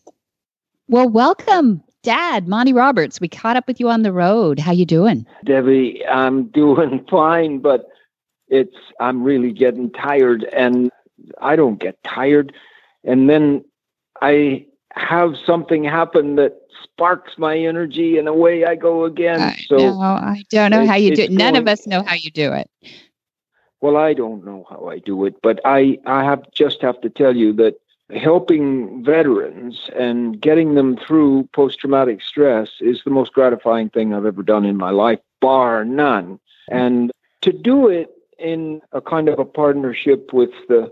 [0.87, 3.19] Well, welcome, Dad, Monty Roberts.
[3.19, 4.59] We caught up with you on the road.
[4.59, 5.25] How you doing?
[5.45, 7.87] Debbie, I'm doing fine, but
[8.47, 10.91] it's I'm really getting tired and
[11.39, 12.53] I don't get tired.
[13.03, 13.63] And then
[14.21, 19.41] I have something happen that sparks my energy and away I go again.
[19.41, 21.31] I so know, I don't know it, how you do it.
[21.31, 22.69] None going, of us know how you do it.
[23.81, 27.09] Well, I don't know how I do it, but I, I have just have to
[27.09, 27.75] tell you that
[28.15, 34.25] helping veterans and getting them through post traumatic stress is the most gratifying thing I've
[34.25, 36.39] ever done in my life, bar none.
[36.69, 40.91] And to do it in a kind of a partnership with the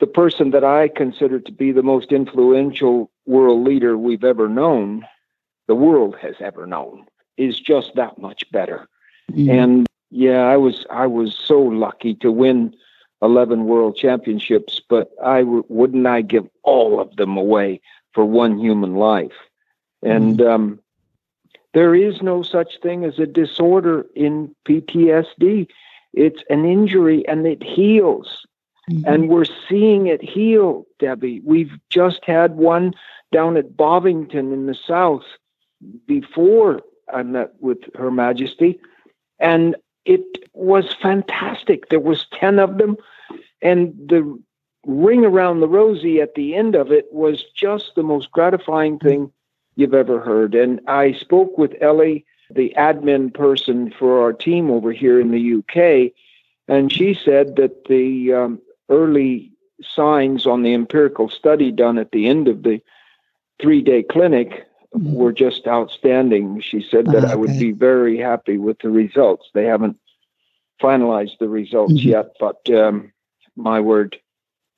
[0.00, 5.06] the person that I consider to be the most influential world leader we've ever known,
[5.68, 7.06] the world has ever known,
[7.36, 8.88] is just that much better.
[9.30, 9.50] Mm-hmm.
[9.50, 12.74] And yeah, I was I was so lucky to win
[13.22, 17.80] 11 world championships, but I w- wouldn't I give all of them away
[18.12, 19.32] for one human life.
[20.02, 20.50] And mm-hmm.
[20.50, 20.80] um,
[21.72, 25.68] there is no such thing as a disorder in PTSD.
[26.12, 28.46] It's an injury and it heals.
[28.90, 29.06] Mm-hmm.
[29.06, 31.40] And we're seeing it heal, Debbie.
[31.44, 32.94] We've just had one
[33.30, 35.24] down at Bovington in the south
[36.06, 36.80] before
[37.12, 38.80] I met with Her Majesty,
[39.38, 41.88] and it was fantastic.
[41.88, 42.96] There was 10 of them,
[43.60, 44.40] and the
[44.84, 49.32] ring around the rosy at the end of it was just the most gratifying thing
[49.76, 50.54] you've ever heard.
[50.54, 55.54] And I spoke with Ellie, the admin person for our team over here in the
[55.54, 56.12] UK,
[56.68, 62.26] and she said that the um, early signs on the empirical study done at the
[62.26, 62.80] end of the
[63.60, 65.14] three day clinic mm-hmm.
[65.14, 66.60] were just outstanding.
[66.60, 67.32] She said that okay.
[67.32, 69.48] I would be very happy with the results.
[69.54, 69.96] They haven't
[70.80, 72.08] finalized the results mm-hmm.
[72.08, 73.12] yet, but um,
[73.56, 74.16] my word.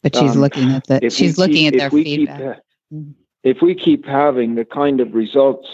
[0.03, 1.13] But she's um, looking at that.
[1.13, 2.39] She's looking keep, at their feedback.
[2.39, 3.11] Keep, mm-hmm.
[3.43, 5.69] If we keep having the kind of results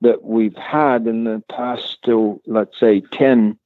[0.00, 3.58] that we've had in the past, to, let's say, 10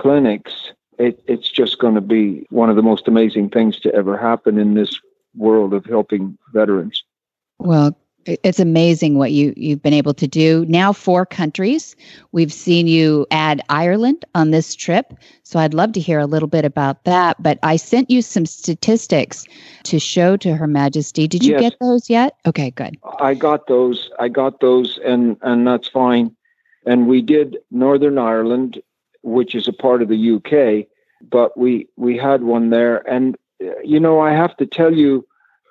[0.00, 4.16] clinics, it, it's just going to be one of the most amazing things to ever
[4.16, 5.00] happen in this
[5.36, 7.04] world of helping veterans.
[7.58, 7.96] Well,
[8.42, 10.66] it's amazing what you you've been able to do.
[10.66, 11.96] Now four countries.
[12.32, 16.48] We've seen you add Ireland on this trip, so I'd love to hear a little
[16.48, 17.42] bit about that.
[17.42, 19.46] But I sent you some statistics
[19.84, 21.26] to show to Her Majesty.
[21.26, 21.60] Did you yes.
[21.60, 22.36] get those yet?
[22.44, 22.98] Okay, good.
[23.18, 24.10] I got those.
[24.18, 26.34] I got those, and and that's fine.
[26.84, 28.82] And we did Northern Ireland
[29.28, 30.86] which is a part of the UK,
[31.30, 33.36] but we we had one there, and
[33.84, 35.26] you know I have to tell you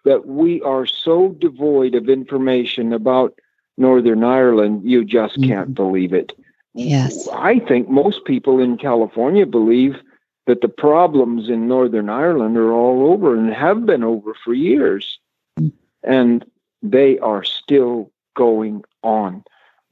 [0.05, 3.37] that we are so devoid of information about
[3.77, 5.49] Northern Ireland, you just mm-hmm.
[5.49, 6.33] can't believe it.
[6.73, 9.99] Yes, I think most people in California believe
[10.45, 15.19] that the problems in Northern Ireland are all over and have been over for years,
[15.59, 15.75] mm-hmm.
[16.03, 16.45] and
[16.81, 19.43] they are still going on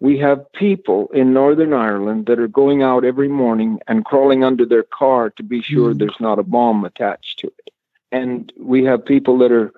[0.06, 4.64] we have people in Northern Ireland that are going out every morning and crawling under
[4.64, 5.98] their car to be sure mm.
[5.98, 7.74] there's not a bomb attached to it.
[8.12, 9.72] And we have people that are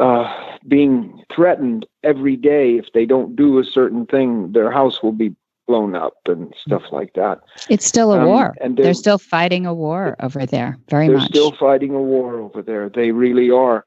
[0.00, 5.12] uh, being threatened every day if they don't do a certain thing, their house will
[5.12, 7.40] be blown up and stuff like that.
[7.68, 8.54] It's still a um, war.
[8.62, 11.30] And they're, they're, still fighting a war over there, very they're much.
[11.30, 12.88] They're still fighting a war over there.
[12.88, 13.84] They really are.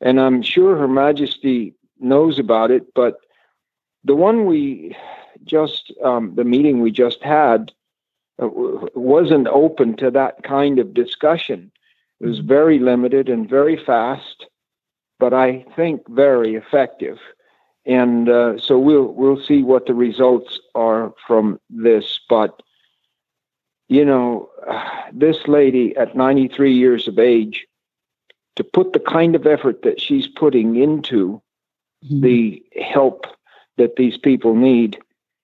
[0.00, 3.18] And I'm sure Her Majesty knows about it, but
[4.04, 4.96] the one we
[5.44, 7.72] just, um, the meeting we just had,
[8.42, 8.48] uh,
[8.94, 11.70] wasn't open to that kind of discussion.
[12.20, 14.46] It was very limited and very fast,
[15.18, 17.18] but I think very effective.
[17.86, 22.18] And uh, so we'll we'll see what the results are from this.
[22.28, 22.62] But
[23.88, 24.48] you know,
[25.12, 27.66] this lady at 93 years of age,
[28.56, 31.42] to put the kind of effort that she's putting into
[32.04, 32.20] mm-hmm.
[32.20, 33.26] the help
[33.76, 34.98] that these people need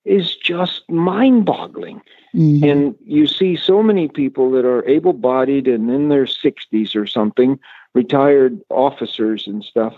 [0.05, 2.01] is just mind boggling.
[2.35, 2.65] Mm-hmm.
[2.65, 7.07] And you see so many people that are able bodied and in their 60s or
[7.07, 7.59] something,
[7.95, 9.95] retired officers and stuff,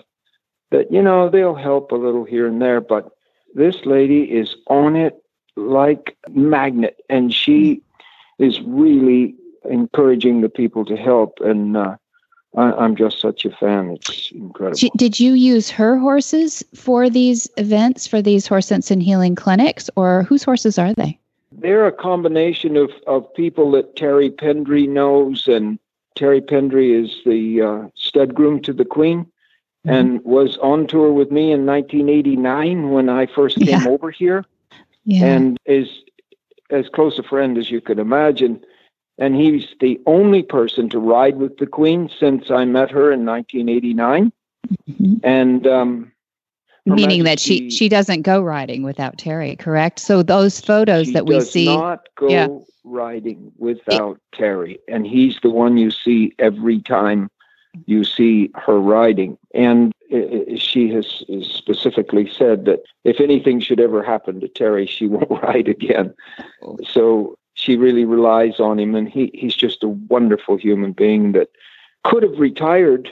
[0.71, 2.81] that, you know, they'll help a little here and there.
[2.81, 3.11] But
[3.55, 5.23] this lady is on it
[5.57, 8.45] like magnet and she mm-hmm.
[8.45, 9.35] is really
[9.69, 11.39] encouraging the people to help.
[11.41, 11.97] And uh,
[12.57, 13.91] I, am just such a fan.
[13.91, 14.91] It's incredible.
[14.97, 19.89] Did you use her horses for these events, for these horse sense and healing clinics,
[19.97, 21.19] or whose horses are they?
[21.51, 25.79] They're a combination of, of people that Terry Pendry knows, and
[26.15, 29.91] Terry Pendry is the uh, stud groom to the Queen, mm-hmm.
[29.91, 33.89] and was on tour with me in 1989 when I first came yeah.
[33.89, 34.45] over here,
[35.05, 35.25] yeah.
[35.25, 35.89] and is
[36.71, 38.63] as close a friend as you could imagine
[39.23, 43.25] and he's the only person to ride with the Queen since I met her in
[43.25, 44.33] 1989.
[44.91, 45.15] Mm-hmm.
[45.23, 46.13] And um,
[46.87, 50.01] meaning Majesty, that she she doesn't go riding without Terry, correct?
[50.01, 52.49] So those photos that we see, not go yeah.
[52.83, 57.31] riding without it, Terry, and he's the one you see every time
[57.87, 59.39] you see her riding.
[59.55, 59.93] And
[60.57, 65.69] she has specifically said that if anything should ever happen to Terry, she won't ride
[65.69, 66.13] again.
[66.63, 66.77] Oh.
[66.91, 71.49] So she really relies on him, and he, he's just a wonderful human being that
[72.03, 73.09] could have retired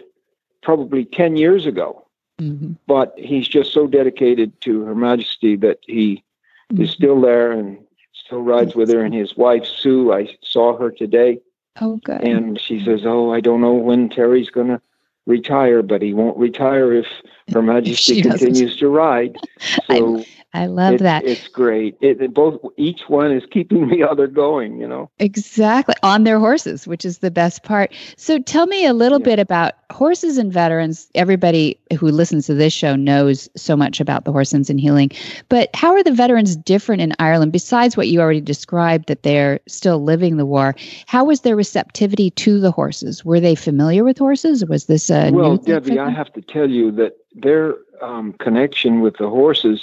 [0.61, 2.05] probably 10 years ago.
[2.41, 2.73] Mm-hmm.
[2.89, 6.25] But he's just so dedicated to Her Majesty that he
[6.73, 6.83] mm-hmm.
[6.83, 7.79] is still there and
[8.13, 9.05] still rides with her.
[9.05, 11.41] And his wife, Sue, I saw her today.
[11.81, 12.21] Oh, good.
[12.23, 14.81] And she says, Oh, I don't know when Terry's going to
[15.27, 17.07] retire, but he won't retire if
[17.53, 19.37] Her Majesty continues to ride.
[19.87, 21.25] So I love it, that.
[21.25, 21.97] It's great.
[22.01, 24.81] It, it, both each one is keeping the other going.
[24.81, 27.93] You know exactly on their horses, which is the best part.
[28.17, 29.27] So tell me a little yeah.
[29.27, 31.09] bit about horses and veterans.
[31.15, 35.11] Everybody who listens to this show knows so much about the horses and healing,
[35.49, 37.53] but how are the veterans different in Ireland?
[37.53, 40.75] Besides what you already described, that they're still living the war.
[41.07, 43.25] How was their receptivity to the horses?
[43.25, 44.65] Were they familiar with horses?
[44.65, 45.99] Was this a well, Debbie?
[45.99, 49.81] I have to tell you that their um, connection with the horses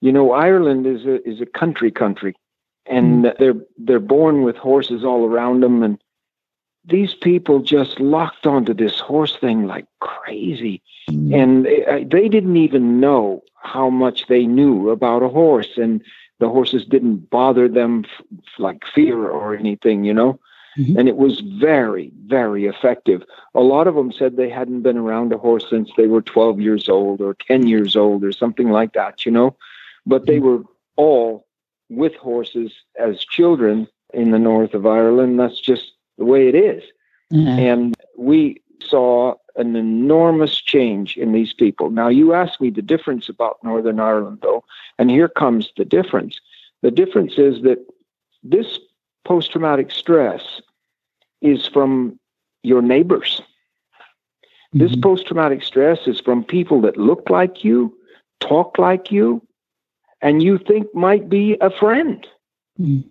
[0.00, 2.36] you know, Ireland is a is a country country,
[2.86, 3.38] and mm.
[3.38, 5.98] they're they're born with horses all around them, and
[6.84, 11.34] these people just locked onto this horse thing like crazy, mm.
[11.34, 16.02] and they, they didn't even know how much they knew about a horse, and
[16.38, 18.24] the horses didn't bother them f-
[18.58, 20.38] like fear or anything, you know.
[20.78, 20.96] Mm-hmm.
[20.96, 23.24] And it was very, very effective.
[23.56, 26.60] A lot of them said they hadn't been around a horse since they were 12
[26.60, 29.56] years old or 10 years old or something like that, you know
[30.08, 30.62] but they were
[30.96, 31.46] all
[31.90, 35.38] with horses as children in the north of Ireland.
[35.38, 36.82] That's just the way it is.
[37.32, 37.58] Mm-hmm.
[37.58, 41.90] And we saw an enormous change in these people.
[41.90, 44.64] Now, you asked me the difference about Northern Ireland, though,
[44.98, 46.40] and here comes the difference.
[46.80, 47.84] The difference is that
[48.42, 48.78] this
[49.24, 50.62] post traumatic stress
[51.42, 52.18] is from
[52.62, 53.42] your neighbors.
[54.74, 54.78] Mm-hmm.
[54.78, 57.94] This post traumatic stress is from people that look like you,
[58.40, 59.42] talk like you,
[60.20, 62.26] and you think might be a friend.
[62.80, 63.04] Mm.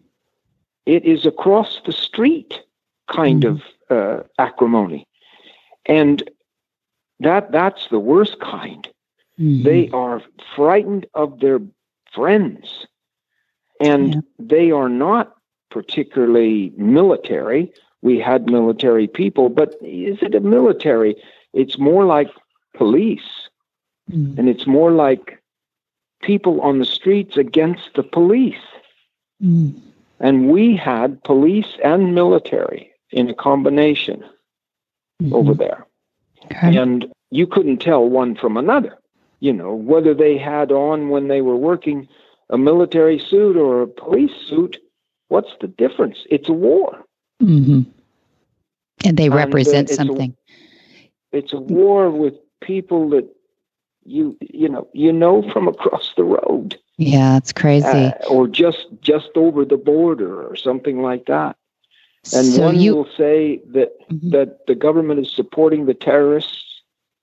[0.86, 2.62] It is across the street
[3.12, 3.49] kind mm.
[3.49, 5.08] of uh, acrimony.
[5.86, 6.30] And
[7.20, 8.88] that that's the worst kind.
[9.39, 9.64] Mm-hmm.
[9.64, 10.22] They are
[10.55, 11.60] frightened of their
[12.14, 12.86] friends.
[13.80, 14.22] And yeah.
[14.39, 15.36] they are not
[15.70, 17.72] particularly military.
[18.01, 21.16] We had military people, but is it a military?
[21.53, 22.30] It's more like
[22.76, 23.49] police.
[24.12, 24.38] Mm.
[24.38, 25.41] And it's more like
[26.22, 28.55] people on the streets against the police.
[29.43, 29.80] Mm.
[30.20, 34.24] And we had police and military in a combination
[35.22, 35.34] mm-hmm.
[35.34, 35.86] over there.
[36.45, 36.78] Okay.
[36.78, 38.97] And you couldn't tell one from another,
[39.39, 42.07] you know, whether they had on when they were working
[42.49, 44.78] a military suit or a police suit.
[45.28, 46.26] What's the difference?
[46.30, 47.03] It's a war.
[47.43, 47.82] Mm-hmm.
[49.05, 50.36] And they represent and, uh, it's something.
[51.34, 53.28] A, it's a war with people that
[54.08, 56.78] you you know you know from across the road.
[56.97, 57.86] Yeah it's crazy.
[57.86, 61.55] Uh, or just just over the border or something like that.
[62.34, 64.32] And so one you, will say that mm-hmm.
[64.32, 66.82] that the government is supporting the terrorists.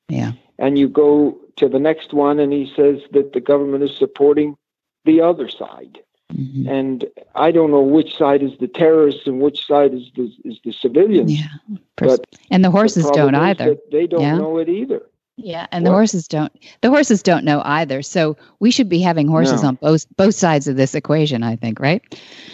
[0.09, 0.33] Yeah.
[0.59, 4.57] And you go to the next one and he says that the government is supporting
[5.05, 5.99] the other side.
[6.33, 6.67] Mm-hmm.
[6.69, 7.05] and
[7.35, 10.73] i don't know which side is the terrorists and which side is the is the
[10.73, 11.39] civilians.
[11.39, 13.77] Yeah but and the horses the don't either.
[13.93, 14.39] they don't yeah.
[14.39, 15.03] know it either
[15.37, 15.91] yeah, and what?
[15.91, 16.53] the horses don't.
[16.81, 18.03] The horses don't know either.
[18.03, 19.69] So we should be having horses no.
[19.69, 21.43] on both both sides of this equation.
[21.43, 22.03] I think, right?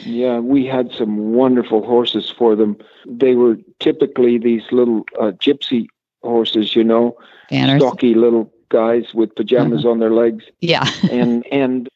[0.05, 2.79] Yeah, we had some wonderful horses for them.
[3.07, 5.89] They were typically these little uh, gypsy
[6.23, 7.17] horses, you know,
[7.51, 7.81] Vanners.
[7.81, 10.45] stocky little guys with pajamas on their legs.
[10.61, 10.89] Yeah.
[11.11, 11.89] and and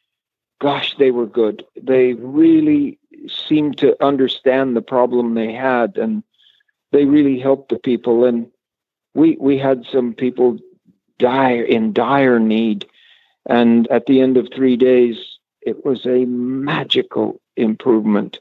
[0.61, 1.65] gosh, they were good.
[1.81, 6.23] They really seemed to understand the problem they had and
[6.93, 8.47] they really helped the people and
[9.15, 10.59] we we had some people
[11.19, 12.87] die in dire need
[13.47, 18.41] and at the end of 3 days it was a magical improvement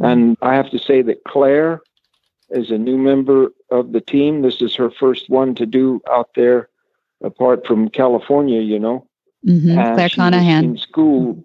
[0.00, 1.80] and I have to say that Claire
[2.50, 4.42] is a new member of the team.
[4.42, 6.68] This is her first one to do out there,
[7.22, 9.06] apart from California, you know.
[9.46, 9.74] Mm-hmm.
[9.94, 10.64] Claire Conahan.
[10.64, 11.44] In school,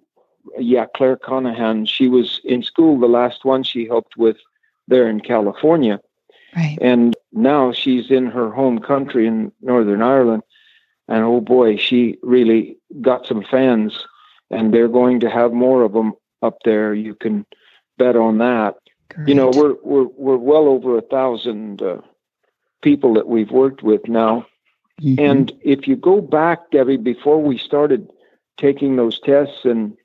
[0.58, 1.88] yeah, Claire Conahan.
[1.88, 4.38] She was in school, the last one she helped with
[4.88, 6.00] there in California.
[6.56, 6.78] Right.
[6.82, 10.44] And now she's in her home country in Northern Ireland.
[11.08, 14.06] And oh boy, she really got some fans,
[14.50, 16.94] and they're going to have more of them up there.
[16.94, 17.46] You can
[17.98, 18.76] bet on that.
[19.10, 19.28] Great.
[19.28, 21.98] You know, we're we're we're well over a thousand uh,
[22.82, 24.46] people that we've worked with now,
[25.02, 25.20] mm-hmm.
[25.20, 28.10] and if you go back, Debbie, before we started
[28.58, 29.98] taking those tests and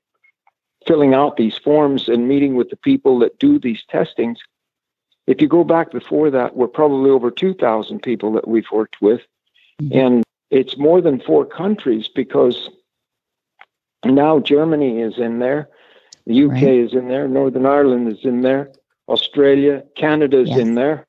[0.86, 4.38] filling out these forms and meeting with the people that do these testings,
[5.26, 9.00] if you go back before that, we're probably over two thousand people that we've worked
[9.00, 9.20] with,
[9.80, 9.96] mm-hmm.
[9.96, 12.70] and it's more than four countries because
[14.04, 15.68] now Germany is in there,
[16.26, 16.62] the UK right.
[16.64, 18.70] is in there, Northern Ireland is in there,
[19.08, 20.58] Australia, Canada's yes.
[20.58, 21.06] in there.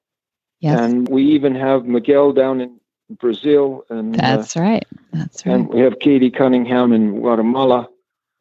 [0.60, 0.80] Yes.
[0.80, 2.80] And we even have Miguel down in
[3.20, 3.86] Brazil.
[3.90, 4.86] And uh, That's uh, right.
[5.14, 5.56] That's right.
[5.56, 7.88] And we have Katie Cunningham in Guatemala.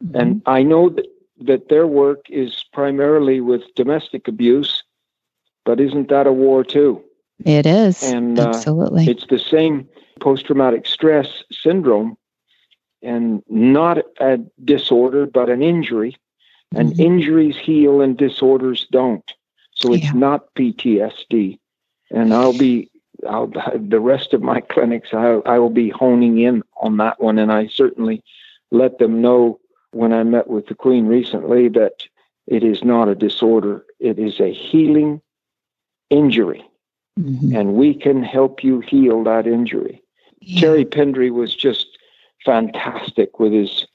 [0.05, 0.17] Mm-hmm.
[0.17, 1.07] And I know that,
[1.43, 4.83] that their work is primarily with domestic abuse,
[5.65, 7.03] but isn't that a war too?
[7.45, 8.03] It is.
[8.03, 9.07] And uh, absolutely.
[9.07, 9.89] It's the same
[10.21, 12.17] post traumatic stress syndrome
[13.03, 16.17] and not a disorder, but an injury.
[16.75, 17.03] And mm-hmm.
[17.03, 19.33] injuries heal and disorders don't.
[19.75, 20.13] So it's yeah.
[20.13, 21.59] not PTSD.
[22.11, 22.91] And I'll be,
[23.29, 27.39] I'll, the rest of my clinics, I, I will be honing in on that one.
[27.39, 28.23] And I certainly
[28.71, 29.61] let them know
[29.93, 32.03] when I met with the Queen recently that
[32.47, 35.23] it is not a disorder, it is a healing
[36.11, 36.68] injury.
[37.19, 37.57] Mm-hmm.
[37.57, 40.03] And we can help you heal that injury.
[40.41, 40.61] Yeah.
[40.61, 41.99] Terry Pendry was just
[42.45, 43.87] fantastic with his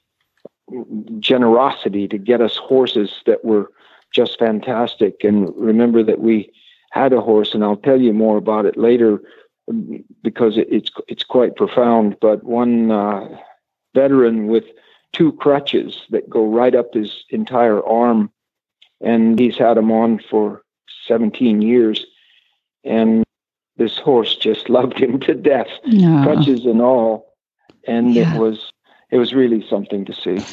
[1.18, 3.70] generosity to get us horses that were
[4.12, 5.24] just fantastic.
[5.24, 6.50] And remember that we
[6.90, 9.20] had a horse, and I'll tell you more about it later
[10.22, 12.16] because it's it's quite profound.
[12.20, 13.36] But one uh,
[13.94, 14.64] veteran with
[15.12, 18.30] two crutches that go right up his entire arm,
[19.00, 20.62] and he's had them on for
[21.06, 22.04] 17 years,
[22.84, 23.24] and
[23.76, 26.22] this horse just loved him to death, no.
[26.22, 27.34] crutches and all,
[27.86, 28.34] and yeah.
[28.34, 28.70] it was
[29.10, 30.44] it was really something to see.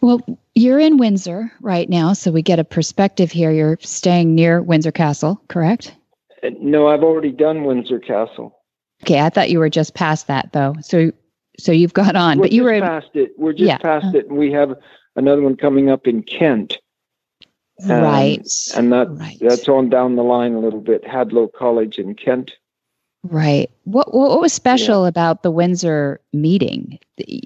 [0.00, 0.20] Well,
[0.54, 3.50] you're in Windsor right now, so we get a perspective here.
[3.50, 5.94] You're staying near Windsor Castle, correct?
[6.42, 8.56] Uh, no, I've already done Windsor Castle.
[9.02, 10.74] Okay, I thought you were just past that though.
[10.80, 11.10] So,
[11.58, 13.32] so you've got on, we're but you were past it.
[13.36, 13.78] We're just yeah.
[13.78, 14.74] past it, and we have
[15.16, 16.78] another one coming up in Kent.
[17.84, 19.36] Um, right, and that right.
[19.40, 21.04] that's on down the line a little bit.
[21.04, 22.52] Hadlow College in Kent.
[23.22, 23.70] Right.
[23.84, 25.08] What what was special yeah.
[25.08, 26.98] about the Windsor meeting?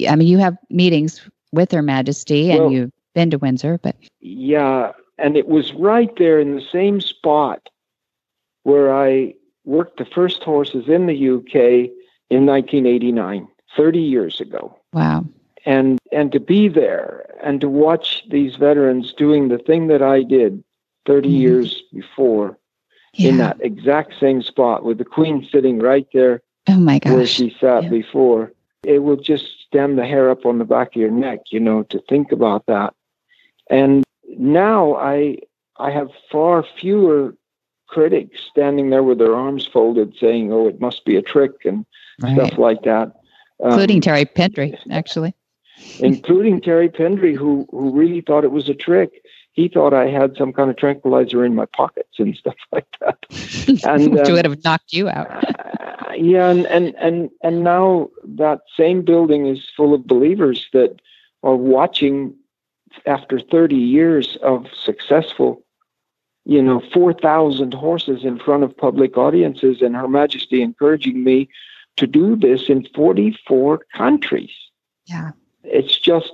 [0.08, 1.20] I mean, you have meetings
[1.52, 6.14] with Her Majesty, and well, you've been to Windsor, but yeah, and it was right
[6.16, 7.68] there in the same spot
[8.62, 11.90] where I worked the first horses in the UK
[12.30, 14.76] in 1989, 30 years ago.
[14.92, 15.26] Wow.
[15.66, 20.22] And and to be there and to watch these veterans doing the thing that I
[20.22, 20.62] did
[21.06, 21.36] 30 mm-hmm.
[21.36, 22.58] years before
[23.14, 23.30] yeah.
[23.30, 27.12] in that exact same spot with the queen sitting right there oh my gosh.
[27.12, 27.88] where she sat yeah.
[27.88, 28.52] before
[28.82, 31.82] it will just stem the hair up on the back of your neck you know
[31.84, 32.94] to think about that
[33.68, 34.04] and
[34.38, 35.36] now i
[35.78, 37.34] i have far fewer
[37.86, 41.84] critics standing there with their arms folded saying oh it must be a trick and
[42.22, 42.36] right.
[42.36, 43.12] stuff like that
[43.58, 45.34] including um, terry pendry actually
[46.00, 49.22] including terry pendry who who really thought it was a trick
[49.52, 53.18] he thought I had some kind of tranquilizer in my pockets and stuff like that.
[53.84, 53.84] And
[54.18, 55.28] um, would have knocked you out.
[55.30, 61.00] uh, yeah, and, and and and now that same building is full of believers that
[61.42, 62.34] are watching
[63.06, 65.64] after 30 years of successful
[66.44, 71.48] you know 4000 horses in front of public audiences and her majesty encouraging me
[71.96, 74.50] to do this in 44 countries
[75.06, 75.30] yeah
[75.64, 76.32] it's just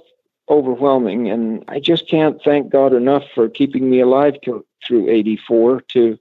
[0.49, 1.29] overwhelming.
[1.29, 6.19] And I just can't thank God enough for keeping me alive to, through 84 to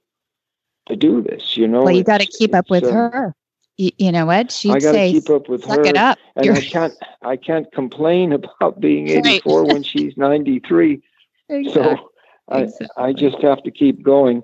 [0.88, 1.58] to do this.
[1.58, 3.36] You know, well, you got to keep up with uh, her.
[3.78, 4.52] You, you, know what?
[4.52, 5.86] She'd I got to keep up with Suck her.
[5.86, 6.18] It up.
[6.36, 6.56] And You're...
[6.56, 6.94] I can't
[7.24, 9.74] I can't complain about being 84 right.
[9.74, 11.02] when she's 93.
[11.50, 11.74] Exactly.
[11.74, 12.10] So
[12.50, 12.88] I exactly.
[12.98, 14.44] I just have to keep going.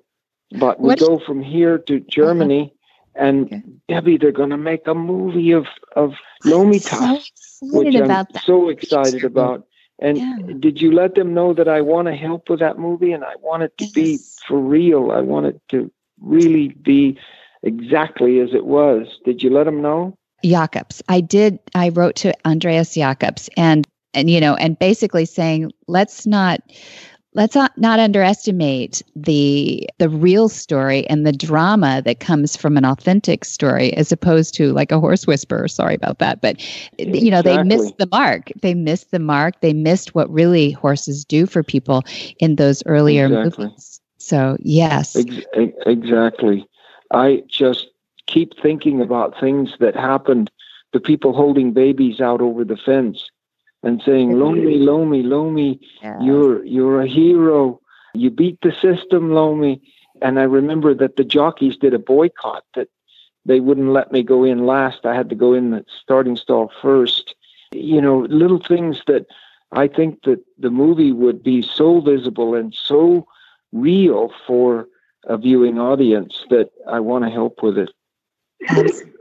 [0.59, 0.99] But we what?
[0.99, 2.73] go from here to Germany.
[3.15, 3.63] And okay.
[3.87, 6.13] Debbie, they're going to make a movie of of
[6.45, 8.43] Lomitas, so which I'm that.
[8.43, 9.65] so excited about.
[9.99, 10.37] And yeah.
[10.59, 13.35] did you let them know that I want to help with that movie and I
[13.39, 13.93] want it to yes.
[13.93, 15.11] be for real?
[15.11, 17.19] I want it to really be
[17.61, 19.07] exactly as it was.
[19.25, 20.17] Did you let them know?
[20.43, 21.03] Jacobs.
[21.07, 21.59] I did.
[21.75, 26.59] I wrote to Andreas Jacobs and and you know and basically saying let's not
[27.33, 32.85] let's not, not underestimate the the real story and the drama that comes from an
[32.85, 35.67] authentic story as opposed to like a horse whisperer.
[35.67, 36.61] Sorry about that but
[36.97, 38.51] you know they missed the mark.
[38.61, 39.59] They missed the mark.
[39.61, 42.03] They missed what really horses do for people
[42.39, 43.65] in those earlier exactly.
[43.65, 44.01] movies.
[44.17, 45.15] So yes.
[45.15, 45.45] Ex-
[45.85, 46.67] exactly.
[47.13, 47.87] I just
[48.27, 50.51] keep thinking about things that happened
[50.93, 53.30] the people holding babies out over the fence
[53.83, 56.17] and saying, Lomi, Lomi, Lomi, yes.
[56.21, 57.79] you're you're a hero.
[58.13, 59.81] You beat the system, Lomi.
[60.21, 62.89] And I remember that the jockeys did a boycott that
[63.45, 65.05] they wouldn't let me go in last.
[65.05, 67.35] I had to go in the starting stall first.
[67.71, 69.25] You know, little things that
[69.71, 73.27] I think that the movie would be so visible and so
[73.71, 74.87] real for
[75.25, 77.89] a viewing audience that I want to help with it.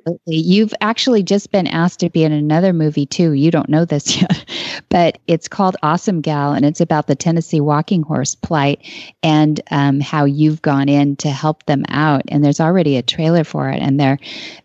[0.06, 0.36] Absolutely.
[0.36, 3.32] You've actually just been asked to be in another movie too.
[3.32, 4.44] You don't know this yet,
[4.88, 8.80] but it's called Awesome Gal, and it's about the Tennessee walking horse plight
[9.22, 12.22] and um, how you've gone in to help them out.
[12.28, 14.18] And there's already a trailer for it, and they're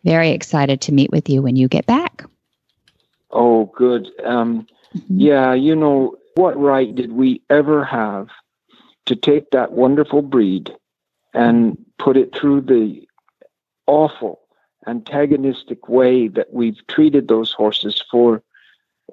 [0.04, 2.24] very excited to meet with you when you get back.
[3.32, 4.08] Oh, good.
[4.24, 5.20] Um, mm-hmm.
[5.20, 8.30] Yeah, you know, what right did we ever have
[9.08, 10.74] to take that wonderful breed
[11.34, 13.06] and put it through the
[13.88, 14.45] awful
[14.88, 18.44] antagonistic way that we've treated those horses for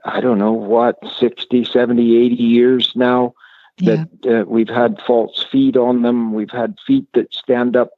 [0.05, 3.35] I don't know what 60 70 80 years now?
[3.79, 4.41] That yeah.
[4.41, 6.35] uh, we've had false feet on them.
[6.35, 7.91] We've had feet that stand up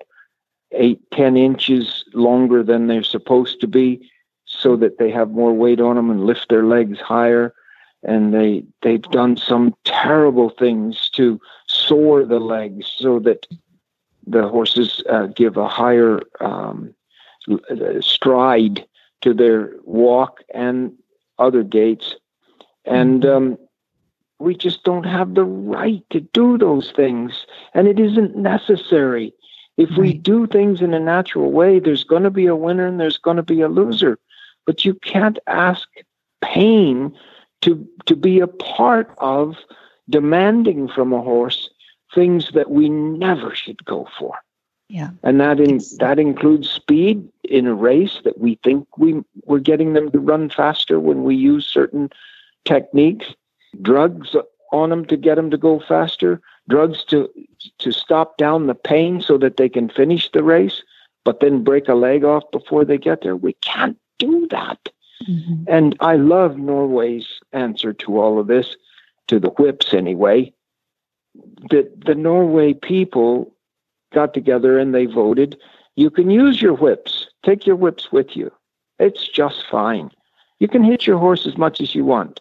[0.73, 4.11] eight ten inches longer than they're supposed to be
[4.45, 7.55] so that they have more weight on them and lift their legs higher.
[8.03, 13.47] And they they've done some terrible things to sore the legs so that
[14.27, 16.95] the horses uh, give a higher um,
[18.01, 18.87] stride
[19.23, 20.93] to their walk and
[21.39, 22.17] other gaits.
[22.85, 23.53] And mm-hmm.
[23.53, 23.59] um,
[24.39, 27.47] we just don't have the right to do those things.
[27.73, 29.33] And it isn't necessary.
[29.77, 29.99] If right.
[29.99, 33.19] we do things in a natural way, there's going to be a winner and there's
[33.19, 34.19] going to be a loser.
[34.67, 35.89] But you can't ask
[36.43, 37.17] pain
[37.63, 39.57] to, to be a part of
[40.11, 41.71] demanding from a horse
[42.15, 44.35] things that we never should go for.
[44.95, 45.11] Yeah.
[45.25, 49.93] And that in, that includes speed in a race that we think we we're getting
[49.93, 52.11] them to run faster when we use certain
[52.65, 53.27] techniques,
[53.83, 54.37] drugs
[54.71, 57.29] on them to get them to go faster, drugs to
[57.79, 60.85] to stop down the pain so that they can finish the race,
[61.25, 63.35] but then break a leg off before they get there.
[63.35, 64.79] We can't do that.
[65.29, 65.65] Mm-hmm.
[65.67, 68.77] And I love Norway's answer to all of this,
[69.27, 70.53] to the whips anyway.
[71.71, 73.54] That the Norway people
[74.15, 75.59] got together and they voted.
[75.97, 77.27] You can use your whips.
[77.45, 78.51] Take your whips with you.
[78.99, 80.11] It's just fine.
[80.61, 82.41] You can hit your horse as much as you want.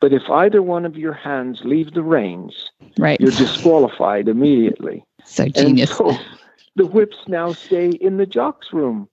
[0.00, 3.20] But if either one of your hands leave the reins, right.
[3.20, 5.04] you're disqualified immediately.
[5.26, 5.96] So genius.
[5.96, 6.16] So
[6.76, 9.06] the whips now stay in the jock's room,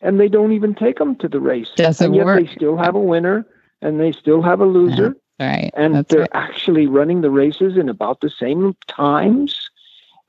[0.00, 1.68] and they don't even take them to the race.
[1.74, 2.46] Doesn't and yet work.
[2.46, 3.44] They still have a winner,
[3.82, 5.16] and they still have a loser.
[5.40, 5.70] right.
[5.74, 6.30] And That's they're right.
[6.32, 9.69] actually running the races in about the same times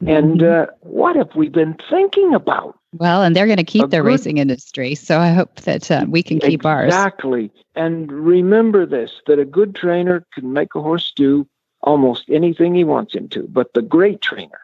[0.07, 0.71] and mm-hmm.
[0.71, 2.77] uh, what have we been thinking about?
[2.93, 4.95] Well, and they're going to keep a their good, racing industry.
[4.95, 6.69] So I hope that uh, we can keep exactly.
[6.69, 6.87] ours.
[6.87, 7.51] Exactly.
[7.75, 11.47] And remember this that a good trainer can make a horse do
[11.81, 14.59] almost anything he wants him to, but the great trainer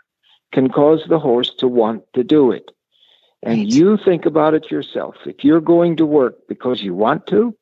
[0.51, 2.71] can cause the horse to want to do it.
[3.43, 3.67] And right.
[3.67, 5.15] you think about it yourself.
[5.25, 7.55] If you're going to work because you want to,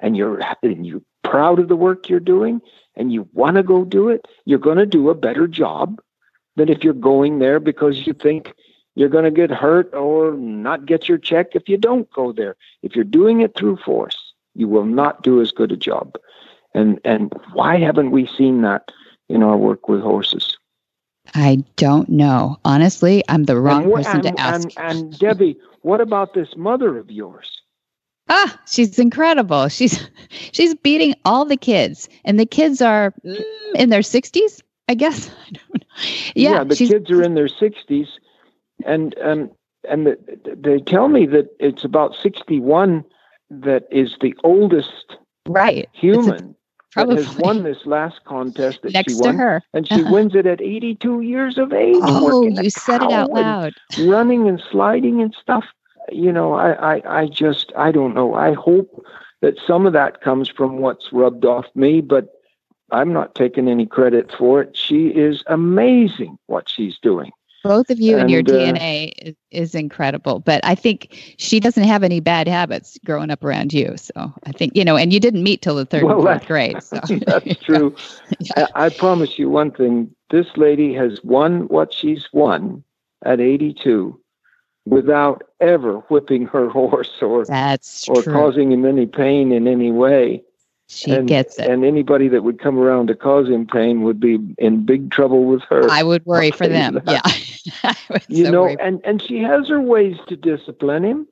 [0.00, 2.60] and you're and you're proud of the work you're doing,
[2.96, 6.00] and you want to go do it, you're going to do a better job
[6.56, 8.52] than if you're going there because you think
[8.94, 12.56] you're going to get hurt or not get your check if you don't go there.
[12.82, 16.16] If you're doing it through force, you will not do as good a job.
[16.74, 18.90] And and why haven't we seen that
[19.28, 20.56] in our work with horses?
[21.34, 22.58] I don't know.
[22.64, 24.68] Honestly, I'm the wrong person and, to ask.
[24.76, 27.62] And, and Debbie, what about this mother of yours?
[28.28, 29.68] Ah, she's incredible.
[29.68, 30.08] She's
[30.52, 33.14] she's beating all the kids, and the kids are
[33.74, 34.62] in their sixties.
[34.88, 35.30] I guess.
[35.96, 36.32] I don't know.
[36.34, 38.08] Yeah, yeah the kids are in their 60s,
[38.84, 39.50] and um,
[39.88, 40.18] and the,
[40.56, 43.04] they tell me that it's about 61
[43.50, 45.16] that is the oldest
[45.46, 46.56] right human
[46.92, 47.16] Probably.
[47.16, 49.62] that has won this last contest that Next she won, to her.
[49.72, 50.12] and she uh-huh.
[50.12, 51.96] wins it at 82 years of age.
[52.00, 53.74] Oh, you said it out loud.
[53.98, 55.64] running and sliding and stuff.
[56.10, 58.34] you know, I, I, I just, I don't know.
[58.34, 59.04] I hope
[59.40, 62.33] that some of that comes from what's rubbed off me, but
[62.94, 64.76] I'm not taking any credit for it.
[64.76, 67.32] She is amazing what she's doing.
[67.64, 71.60] Both of you and, and your uh, DNA is, is, incredible, but I think she
[71.60, 73.96] doesn't have any bad habits growing up around you.
[73.96, 76.46] So I think you know, and you didn't meet till the third well, and fourth
[76.46, 76.82] grade.
[76.82, 77.96] So that's true.
[78.56, 82.84] I, I promise you one thing: this lady has won what she's won
[83.24, 84.20] at 82
[84.84, 90.42] without ever whipping her horse or that's or causing him any pain in any way.
[90.94, 91.68] She and, gets it.
[91.68, 95.44] And anybody that would come around to cause him pain would be in big trouble
[95.44, 95.90] with her.
[95.90, 97.00] I would worry for them.
[97.06, 97.22] Yeah.
[98.28, 101.26] you so know, and, and she has her ways to discipline him.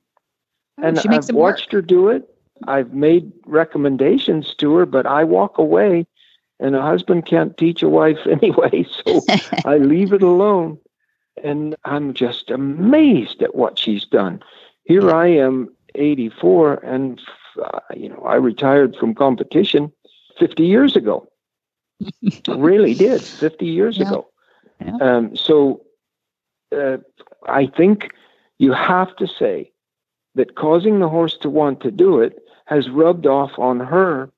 [0.78, 1.72] Oh, and I've watched work.
[1.72, 2.28] her do it.
[2.66, 6.06] I've made recommendations to her, but I walk away
[6.62, 9.20] and a husband can't teach a wife anyway, so
[9.64, 10.78] I leave it alone.
[11.42, 14.42] And I'm just amazed at what she's done.
[14.84, 17.20] Here I am, 84, and
[17.60, 19.92] uh, you know, I retired from competition
[20.38, 21.28] 50 years ago.
[22.48, 24.08] really did 50 years yeah.
[24.08, 24.28] ago.
[24.80, 24.96] Yeah.
[25.00, 25.82] Um, so
[26.76, 26.98] uh,
[27.46, 28.10] I think
[28.58, 29.70] you have to say
[30.34, 34.30] that causing the horse to want to do it has rubbed off on her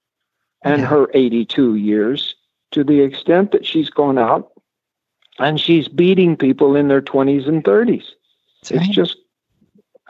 [0.63, 0.89] and yeah.
[0.89, 2.35] her 82 years
[2.73, 4.53] to the extent that she's gone out
[5.39, 8.05] and she's beating people in their 20s and 30s.
[8.63, 8.91] That's it's right.
[8.91, 9.17] just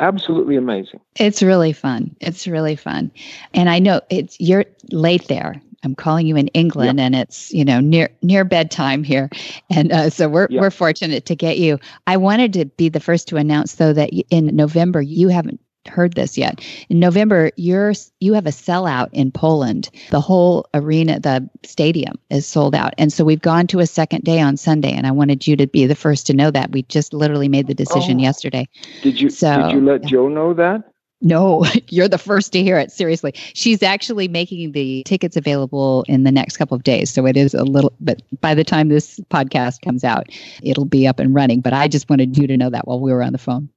[0.00, 1.00] absolutely amazing.
[1.16, 2.14] It's really fun.
[2.20, 3.10] It's really fun.
[3.52, 5.60] And I know it's you're late there.
[5.84, 9.28] I'm calling you in England, and it's you know near near bedtime here,
[9.70, 11.78] and uh, so we're we're fortunate to get you.
[12.06, 16.14] I wanted to be the first to announce though that in November you haven't heard
[16.14, 16.64] this yet.
[16.88, 19.90] In November, you're you have a sellout in Poland.
[20.10, 22.94] The whole arena, the stadium is sold out.
[22.98, 25.66] And so we've gone to a second day on Sunday and I wanted you to
[25.66, 26.72] be the first to know that.
[26.72, 28.22] We just literally made the decision oh.
[28.22, 28.68] yesterday.
[29.02, 30.08] Did you so, did you let yeah.
[30.08, 30.84] Joe know that?
[31.24, 32.92] No, you're the first to hear it.
[32.92, 33.32] Seriously.
[33.54, 37.10] She's actually making the tickets available in the next couple of days.
[37.10, 40.28] So it is a little, but by the time this podcast comes out,
[40.62, 41.60] it'll be up and running.
[41.60, 43.68] But I just wanted you to know that while we were on the phone.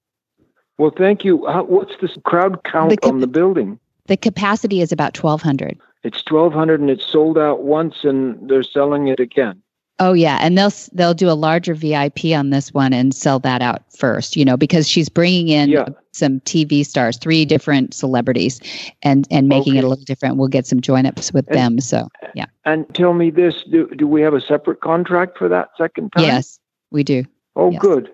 [0.78, 1.46] Well, thank you.
[1.48, 3.80] How, what's the crowd count the cap- on the building?
[4.06, 5.80] The capacity is about 1,200.
[6.04, 9.62] It's 1,200 and it's sold out once and they're selling it again.
[10.00, 13.64] Oh yeah, and they'll they'll do a larger VIP on this one and sell that
[13.64, 15.88] out first, you know, because she's bringing in yeah.
[16.12, 18.62] some TV stars, three different celebrities,
[19.02, 19.80] and and making okay.
[19.80, 20.38] it a little different.
[20.38, 21.80] We'll get some join ups with and, them.
[21.80, 22.46] So yeah.
[22.64, 26.26] And tell me this: do do we have a separate contract for that second time?
[26.26, 26.60] Yes,
[26.92, 27.24] we do.
[27.56, 27.82] Oh, yes.
[27.82, 28.12] good.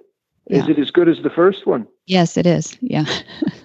[0.47, 1.87] Is it as good as the first one?
[2.05, 2.77] Yes, it is.
[2.81, 3.05] Yeah.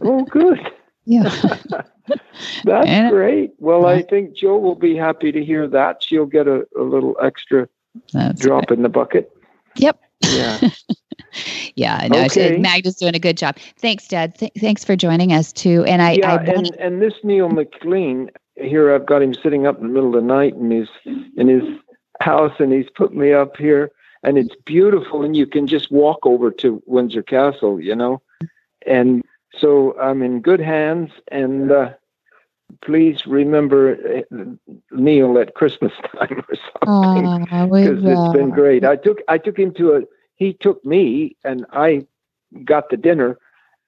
[0.03, 0.61] oh, good.
[1.11, 1.23] Yeah.
[2.65, 3.53] That's and, great.
[3.59, 6.03] Well, I think Joe will be happy to hear that.
[6.03, 7.67] She'll get a, a little extra
[8.35, 9.33] drop in the bucket.
[9.77, 9.99] Yep.
[10.23, 10.59] Yeah.
[11.77, 12.09] yeah.
[12.11, 12.59] No, okay.
[12.59, 13.57] Magda's doing a good job.
[13.79, 14.35] Thanks, Dad.
[14.37, 15.83] Th- thanks for joining us too.
[15.85, 19.79] And I, yeah, I and, and this Neil McLean here, I've got him sitting up
[19.79, 20.89] in the middle of the night in his
[21.39, 21.63] in his
[22.21, 23.93] house, and he's put me up here
[24.23, 28.21] and it's beautiful and you can just walk over to Windsor Castle, you know.
[28.87, 29.25] And
[29.59, 31.91] so I'm in good hands and uh,
[32.83, 33.97] please remember
[34.33, 34.45] uh,
[34.93, 38.85] Neil at Christmas time or something because it's been great.
[38.85, 40.03] I took I took him to a
[40.37, 42.07] he took me and I
[42.65, 43.39] got the dinner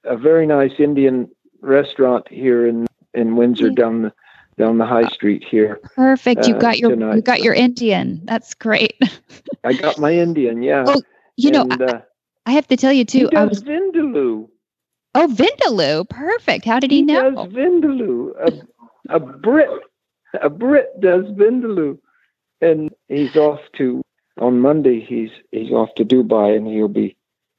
[0.05, 1.29] a very nice Indian
[1.61, 4.13] restaurant here in in Windsor down the
[4.61, 5.81] down the high street here.
[5.95, 6.47] Perfect.
[6.47, 7.17] You uh, got your tonight.
[7.17, 8.21] you got your Indian.
[8.25, 9.01] That's great.
[9.65, 10.63] I got my Indian.
[10.63, 10.85] Yeah.
[10.87, 11.03] Oh,
[11.37, 12.01] you and, know, I, uh,
[12.47, 13.29] I, have to tell you too.
[13.35, 14.49] I was Vindaloo.
[15.15, 16.09] Oh, Vindaloo.
[16.09, 16.67] Perfect.
[16.67, 17.31] How did he, he know?
[17.31, 18.33] Does Vindaloo.
[19.09, 19.71] A, a Brit.
[20.41, 21.99] A Brit does Vindaloo,
[22.61, 24.03] and he's off to
[24.39, 25.01] on Monday.
[25.01, 27.17] He's he's off to Dubai, and he'll be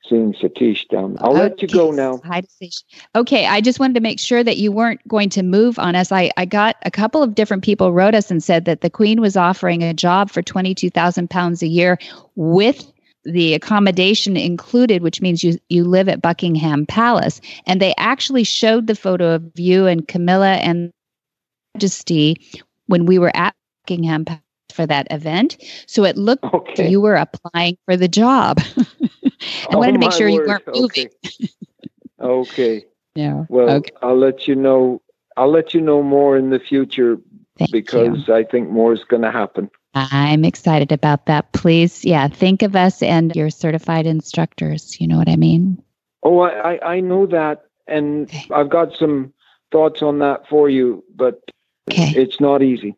[0.08, 1.18] seeing Satish down.
[1.22, 2.20] I'll let you go now.
[2.26, 2.84] Hi, Satish.
[3.16, 6.12] Okay, I just wanted to make sure that you weren't going to move on us.
[6.12, 9.22] I, I got a couple of different people wrote us and said that the Queen
[9.22, 11.98] was offering a job for twenty two thousand pounds a year
[12.36, 12.92] with
[13.24, 17.40] the accommodation included, which means you you live at Buckingham Palace.
[17.68, 20.92] And they actually showed the photo of you and Camilla and
[21.76, 22.36] Majesty
[22.88, 24.42] when we were at Buckingham Palace
[24.72, 25.58] for that event.
[25.86, 26.90] So it looked okay.
[26.90, 28.60] you were applying for the job.
[29.42, 30.34] I oh, wanted to oh make sure word.
[30.34, 31.10] you weren't moving.
[32.20, 32.86] okay.
[33.14, 33.44] Yeah.
[33.50, 33.92] Well, okay.
[34.02, 35.02] I'll let you know.
[35.36, 37.18] I'll let you know more in the future
[37.58, 38.34] Thank because you.
[38.34, 39.70] I think more is going to happen.
[39.94, 41.52] I'm excited about that.
[41.52, 45.00] Please, yeah, think of us and your certified instructors.
[45.02, 45.84] You know what I mean?
[46.24, 47.66] Oh, I, I know that.
[47.88, 48.48] And okay.
[48.54, 49.34] I've got some
[49.72, 51.42] thoughts on that for you, but
[51.92, 52.14] okay.
[52.16, 52.96] it's not easy.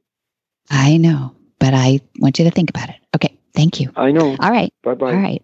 [0.69, 2.95] I know, but I want you to think about it.
[3.15, 3.37] Okay.
[3.55, 3.91] Thank you.
[3.95, 4.35] I know.
[4.39, 4.71] All right.
[4.83, 5.13] Bye bye.
[5.13, 5.43] All right.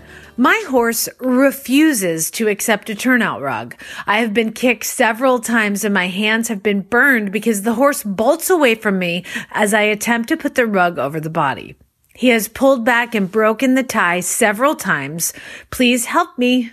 [0.37, 3.75] my horse refuses to accept a turnout rug.
[4.07, 8.03] I have been kicked several times and my hands have been burned because the horse
[8.03, 11.75] bolts away from me as I attempt to put the rug over the body.
[12.13, 15.33] He has pulled back and broken the tie several times.
[15.69, 16.71] Please help me.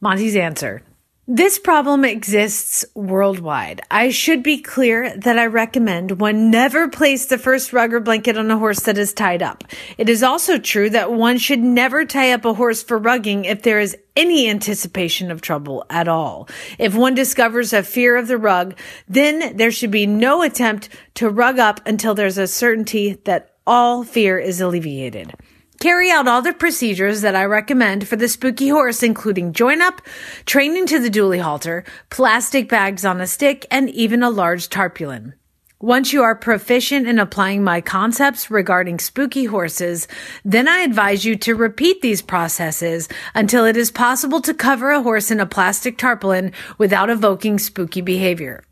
[0.00, 0.82] Monty's answer.
[1.28, 3.80] This problem exists worldwide.
[3.92, 8.36] I should be clear that I recommend one never place the first rug or blanket
[8.36, 9.62] on a horse that is tied up.
[9.98, 13.62] It is also true that one should never tie up a horse for rugging if
[13.62, 16.48] there is any anticipation of trouble at all.
[16.76, 21.30] If one discovers a fear of the rug, then there should be no attempt to
[21.30, 25.34] rug up until there's a certainty that all fear is alleviated.
[25.82, 30.00] Carry out all the procedures that I recommend for the spooky horse, including join up,
[30.46, 35.34] training to the dually halter, plastic bags on a stick, and even a large tarpaulin.
[35.80, 40.06] Once you are proficient in applying my concepts regarding spooky horses,
[40.44, 45.02] then I advise you to repeat these processes until it is possible to cover a
[45.02, 48.62] horse in a plastic tarpaulin without evoking spooky behavior.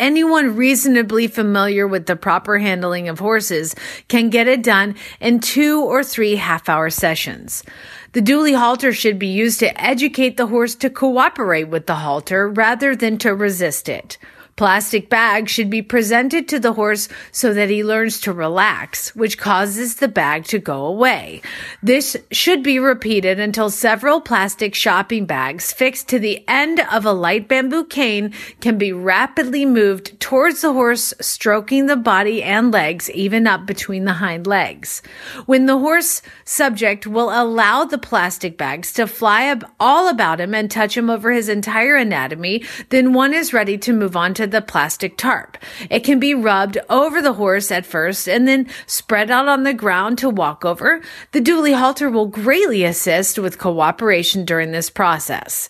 [0.00, 3.74] Anyone reasonably familiar with the proper handling of horses
[4.06, 7.64] can get it done in two or three half hour sessions.
[8.12, 12.48] The dually halter should be used to educate the horse to cooperate with the halter
[12.48, 14.18] rather than to resist it.
[14.58, 19.38] Plastic bags should be presented to the horse so that he learns to relax, which
[19.38, 21.42] causes the bag to go away.
[21.80, 27.12] This should be repeated until several plastic shopping bags fixed to the end of a
[27.12, 33.08] light bamboo cane can be rapidly moved towards the horse, stroking the body and legs,
[33.12, 35.02] even up between the hind legs.
[35.46, 40.68] When the horse subject will allow the plastic bags to fly all about him and
[40.68, 44.62] touch him over his entire anatomy, then one is ready to move on to the
[44.62, 45.56] plastic tarp.
[45.90, 49.74] It can be rubbed over the horse at first and then spread out on the
[49.74, 51.00] ground to walk over.
[51.32, 55.68] The dually halter will greatly assist with cooperation during this process.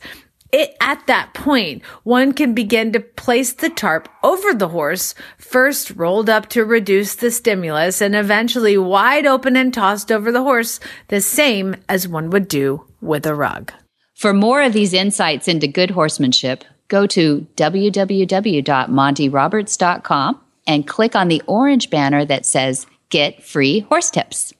[0.51, 5.91] It, at that point, one can begin to place the tarp over the horse, first
[5.91, 10.81] rolled up to reduce the stimulus and eventually wide open and tossed over the horse,
[11.09, 13.72] the same as one would do with a rug.
[14.14, 21.43] For more of these insights into good horsemanship, go to www.montyroberts.com and click on the
[21.47, 24.53] orange banner that says Get Free Horse Tips.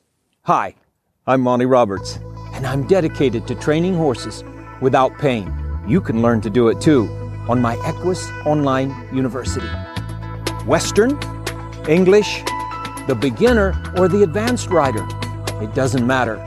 [0.45, 0.75] Hi,
[1.27, 2.19] I'm Monty Roberts,
[2.55, 4.43] and I'm dedicated to training horses
[4.81, 5.53] without pain.
[5.87, 7.09] You can learn to do it too
[7.49, 9.69] on my Equus Online University.
[10.67, 11.19] Western,
[11.89, 12.43] English,
[13.07, 15.07] the beginner, or the advanced rider.
[15.63, 16.45] It doesn't matter.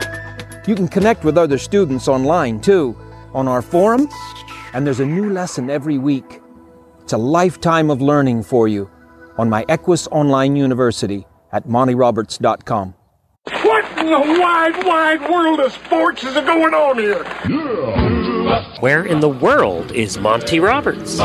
[0.66, 2.96] You can connect with other students online too
[3.34, 4.08] on our forum
[4.72, 6.40] and there's a new lesson every week.
[7.02, 8.90] It's a lifetime of learning for you
[9.38, 12.94] on my Equus Online University at montyroberts.com.
[13.64, 17.24] What in the wide, wide world of sports is going on here?
[18.80, 21.18] Where in the world is Monty Roberts?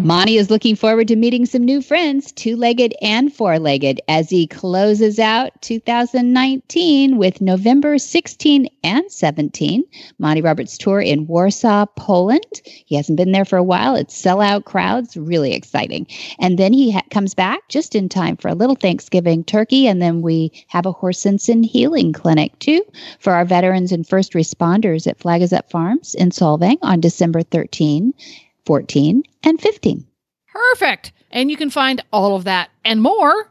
[0.00, 4.30] Monty is looking forward to meeting some new friends, two legged and four legged, as
[4.30, 9.82] he closes out 2019 with November 16 and 17.
[10.20, 12.62] Monty Roberts tour in Warsaw, Poland.
[12.64, 13.96] He hasn't been there for a while.
[13.96, 16.06] It's sellout crowds, really exciting.
[16.38, 19.88] And then he ha- comes back just in time for a little Thanksgiving turkey.
[19.88, 22.84] And then we have a horse and healing clinic too
[23.18, 28.14] for our veterans and first responders at Flag Up Farms in Solvang on December 13
[28.68, 30.06] 14, and 15.
[30.48, 31.12] Perfect.
[31.30, 33.50] And you can find all of that and more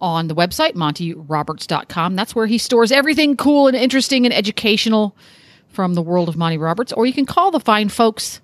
[0.00, 2.14] on the website, montyroberts.com.
[2.16, 5.16] That's where he stores everything cool and interesting and educational
[5.68, 6.92] from the world of Monty Roberts.
[6.92, 8.40] Or you can call the fine folks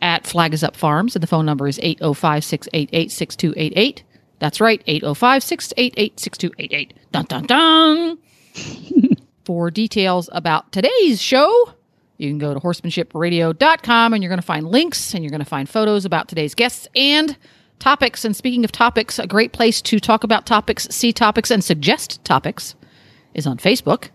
[0.00, 4.02] at Flag is Up Farms, and the phone number is 805 688 6288.
[4.40, 6.94] That's right, 805 688 6288.
[7.12, 8.18] Dun dun dun.
[9.44, 11.72] For details about today's show,
[12.22, 15.44] you can go to horsemanshipradio.com and you're going to find links and you're going to
[15.44, 17.36] find photos about today's guests and
[17.78, 18.24] topics.
[18.24, 22.24] And speaking of topics, a great place to talk about topics, see topics, and suggest
[22.24, 22.76] topics
[23.34, 24.08] is on Facebook.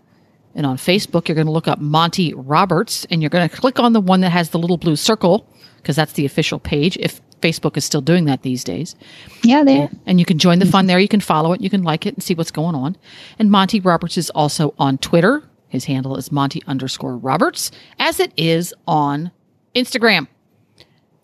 [0.54, 3.78] And on Facebook, you're going to look up Monty Roberts and you're going to click
[3.78, 5.46] on the one that has the little blue circle
[5.76, 6.96] because that's the official page.
[6.96, 8.96] If Facebook is still doing that these days.
[9.44, 9.90] Yeah, there.
[10.06, 10.98] And you can join the fun there.
[10.98, 11.60] You can follow it.
[11.60, 12.96] You can like it and see what's going on.
[13.38, 18.32] And Monty Roberts is also on Twitter his handle is Monty underscore Roberts, as it
[18.36, 19.30] is on
[19.74, 20.26] Instagram.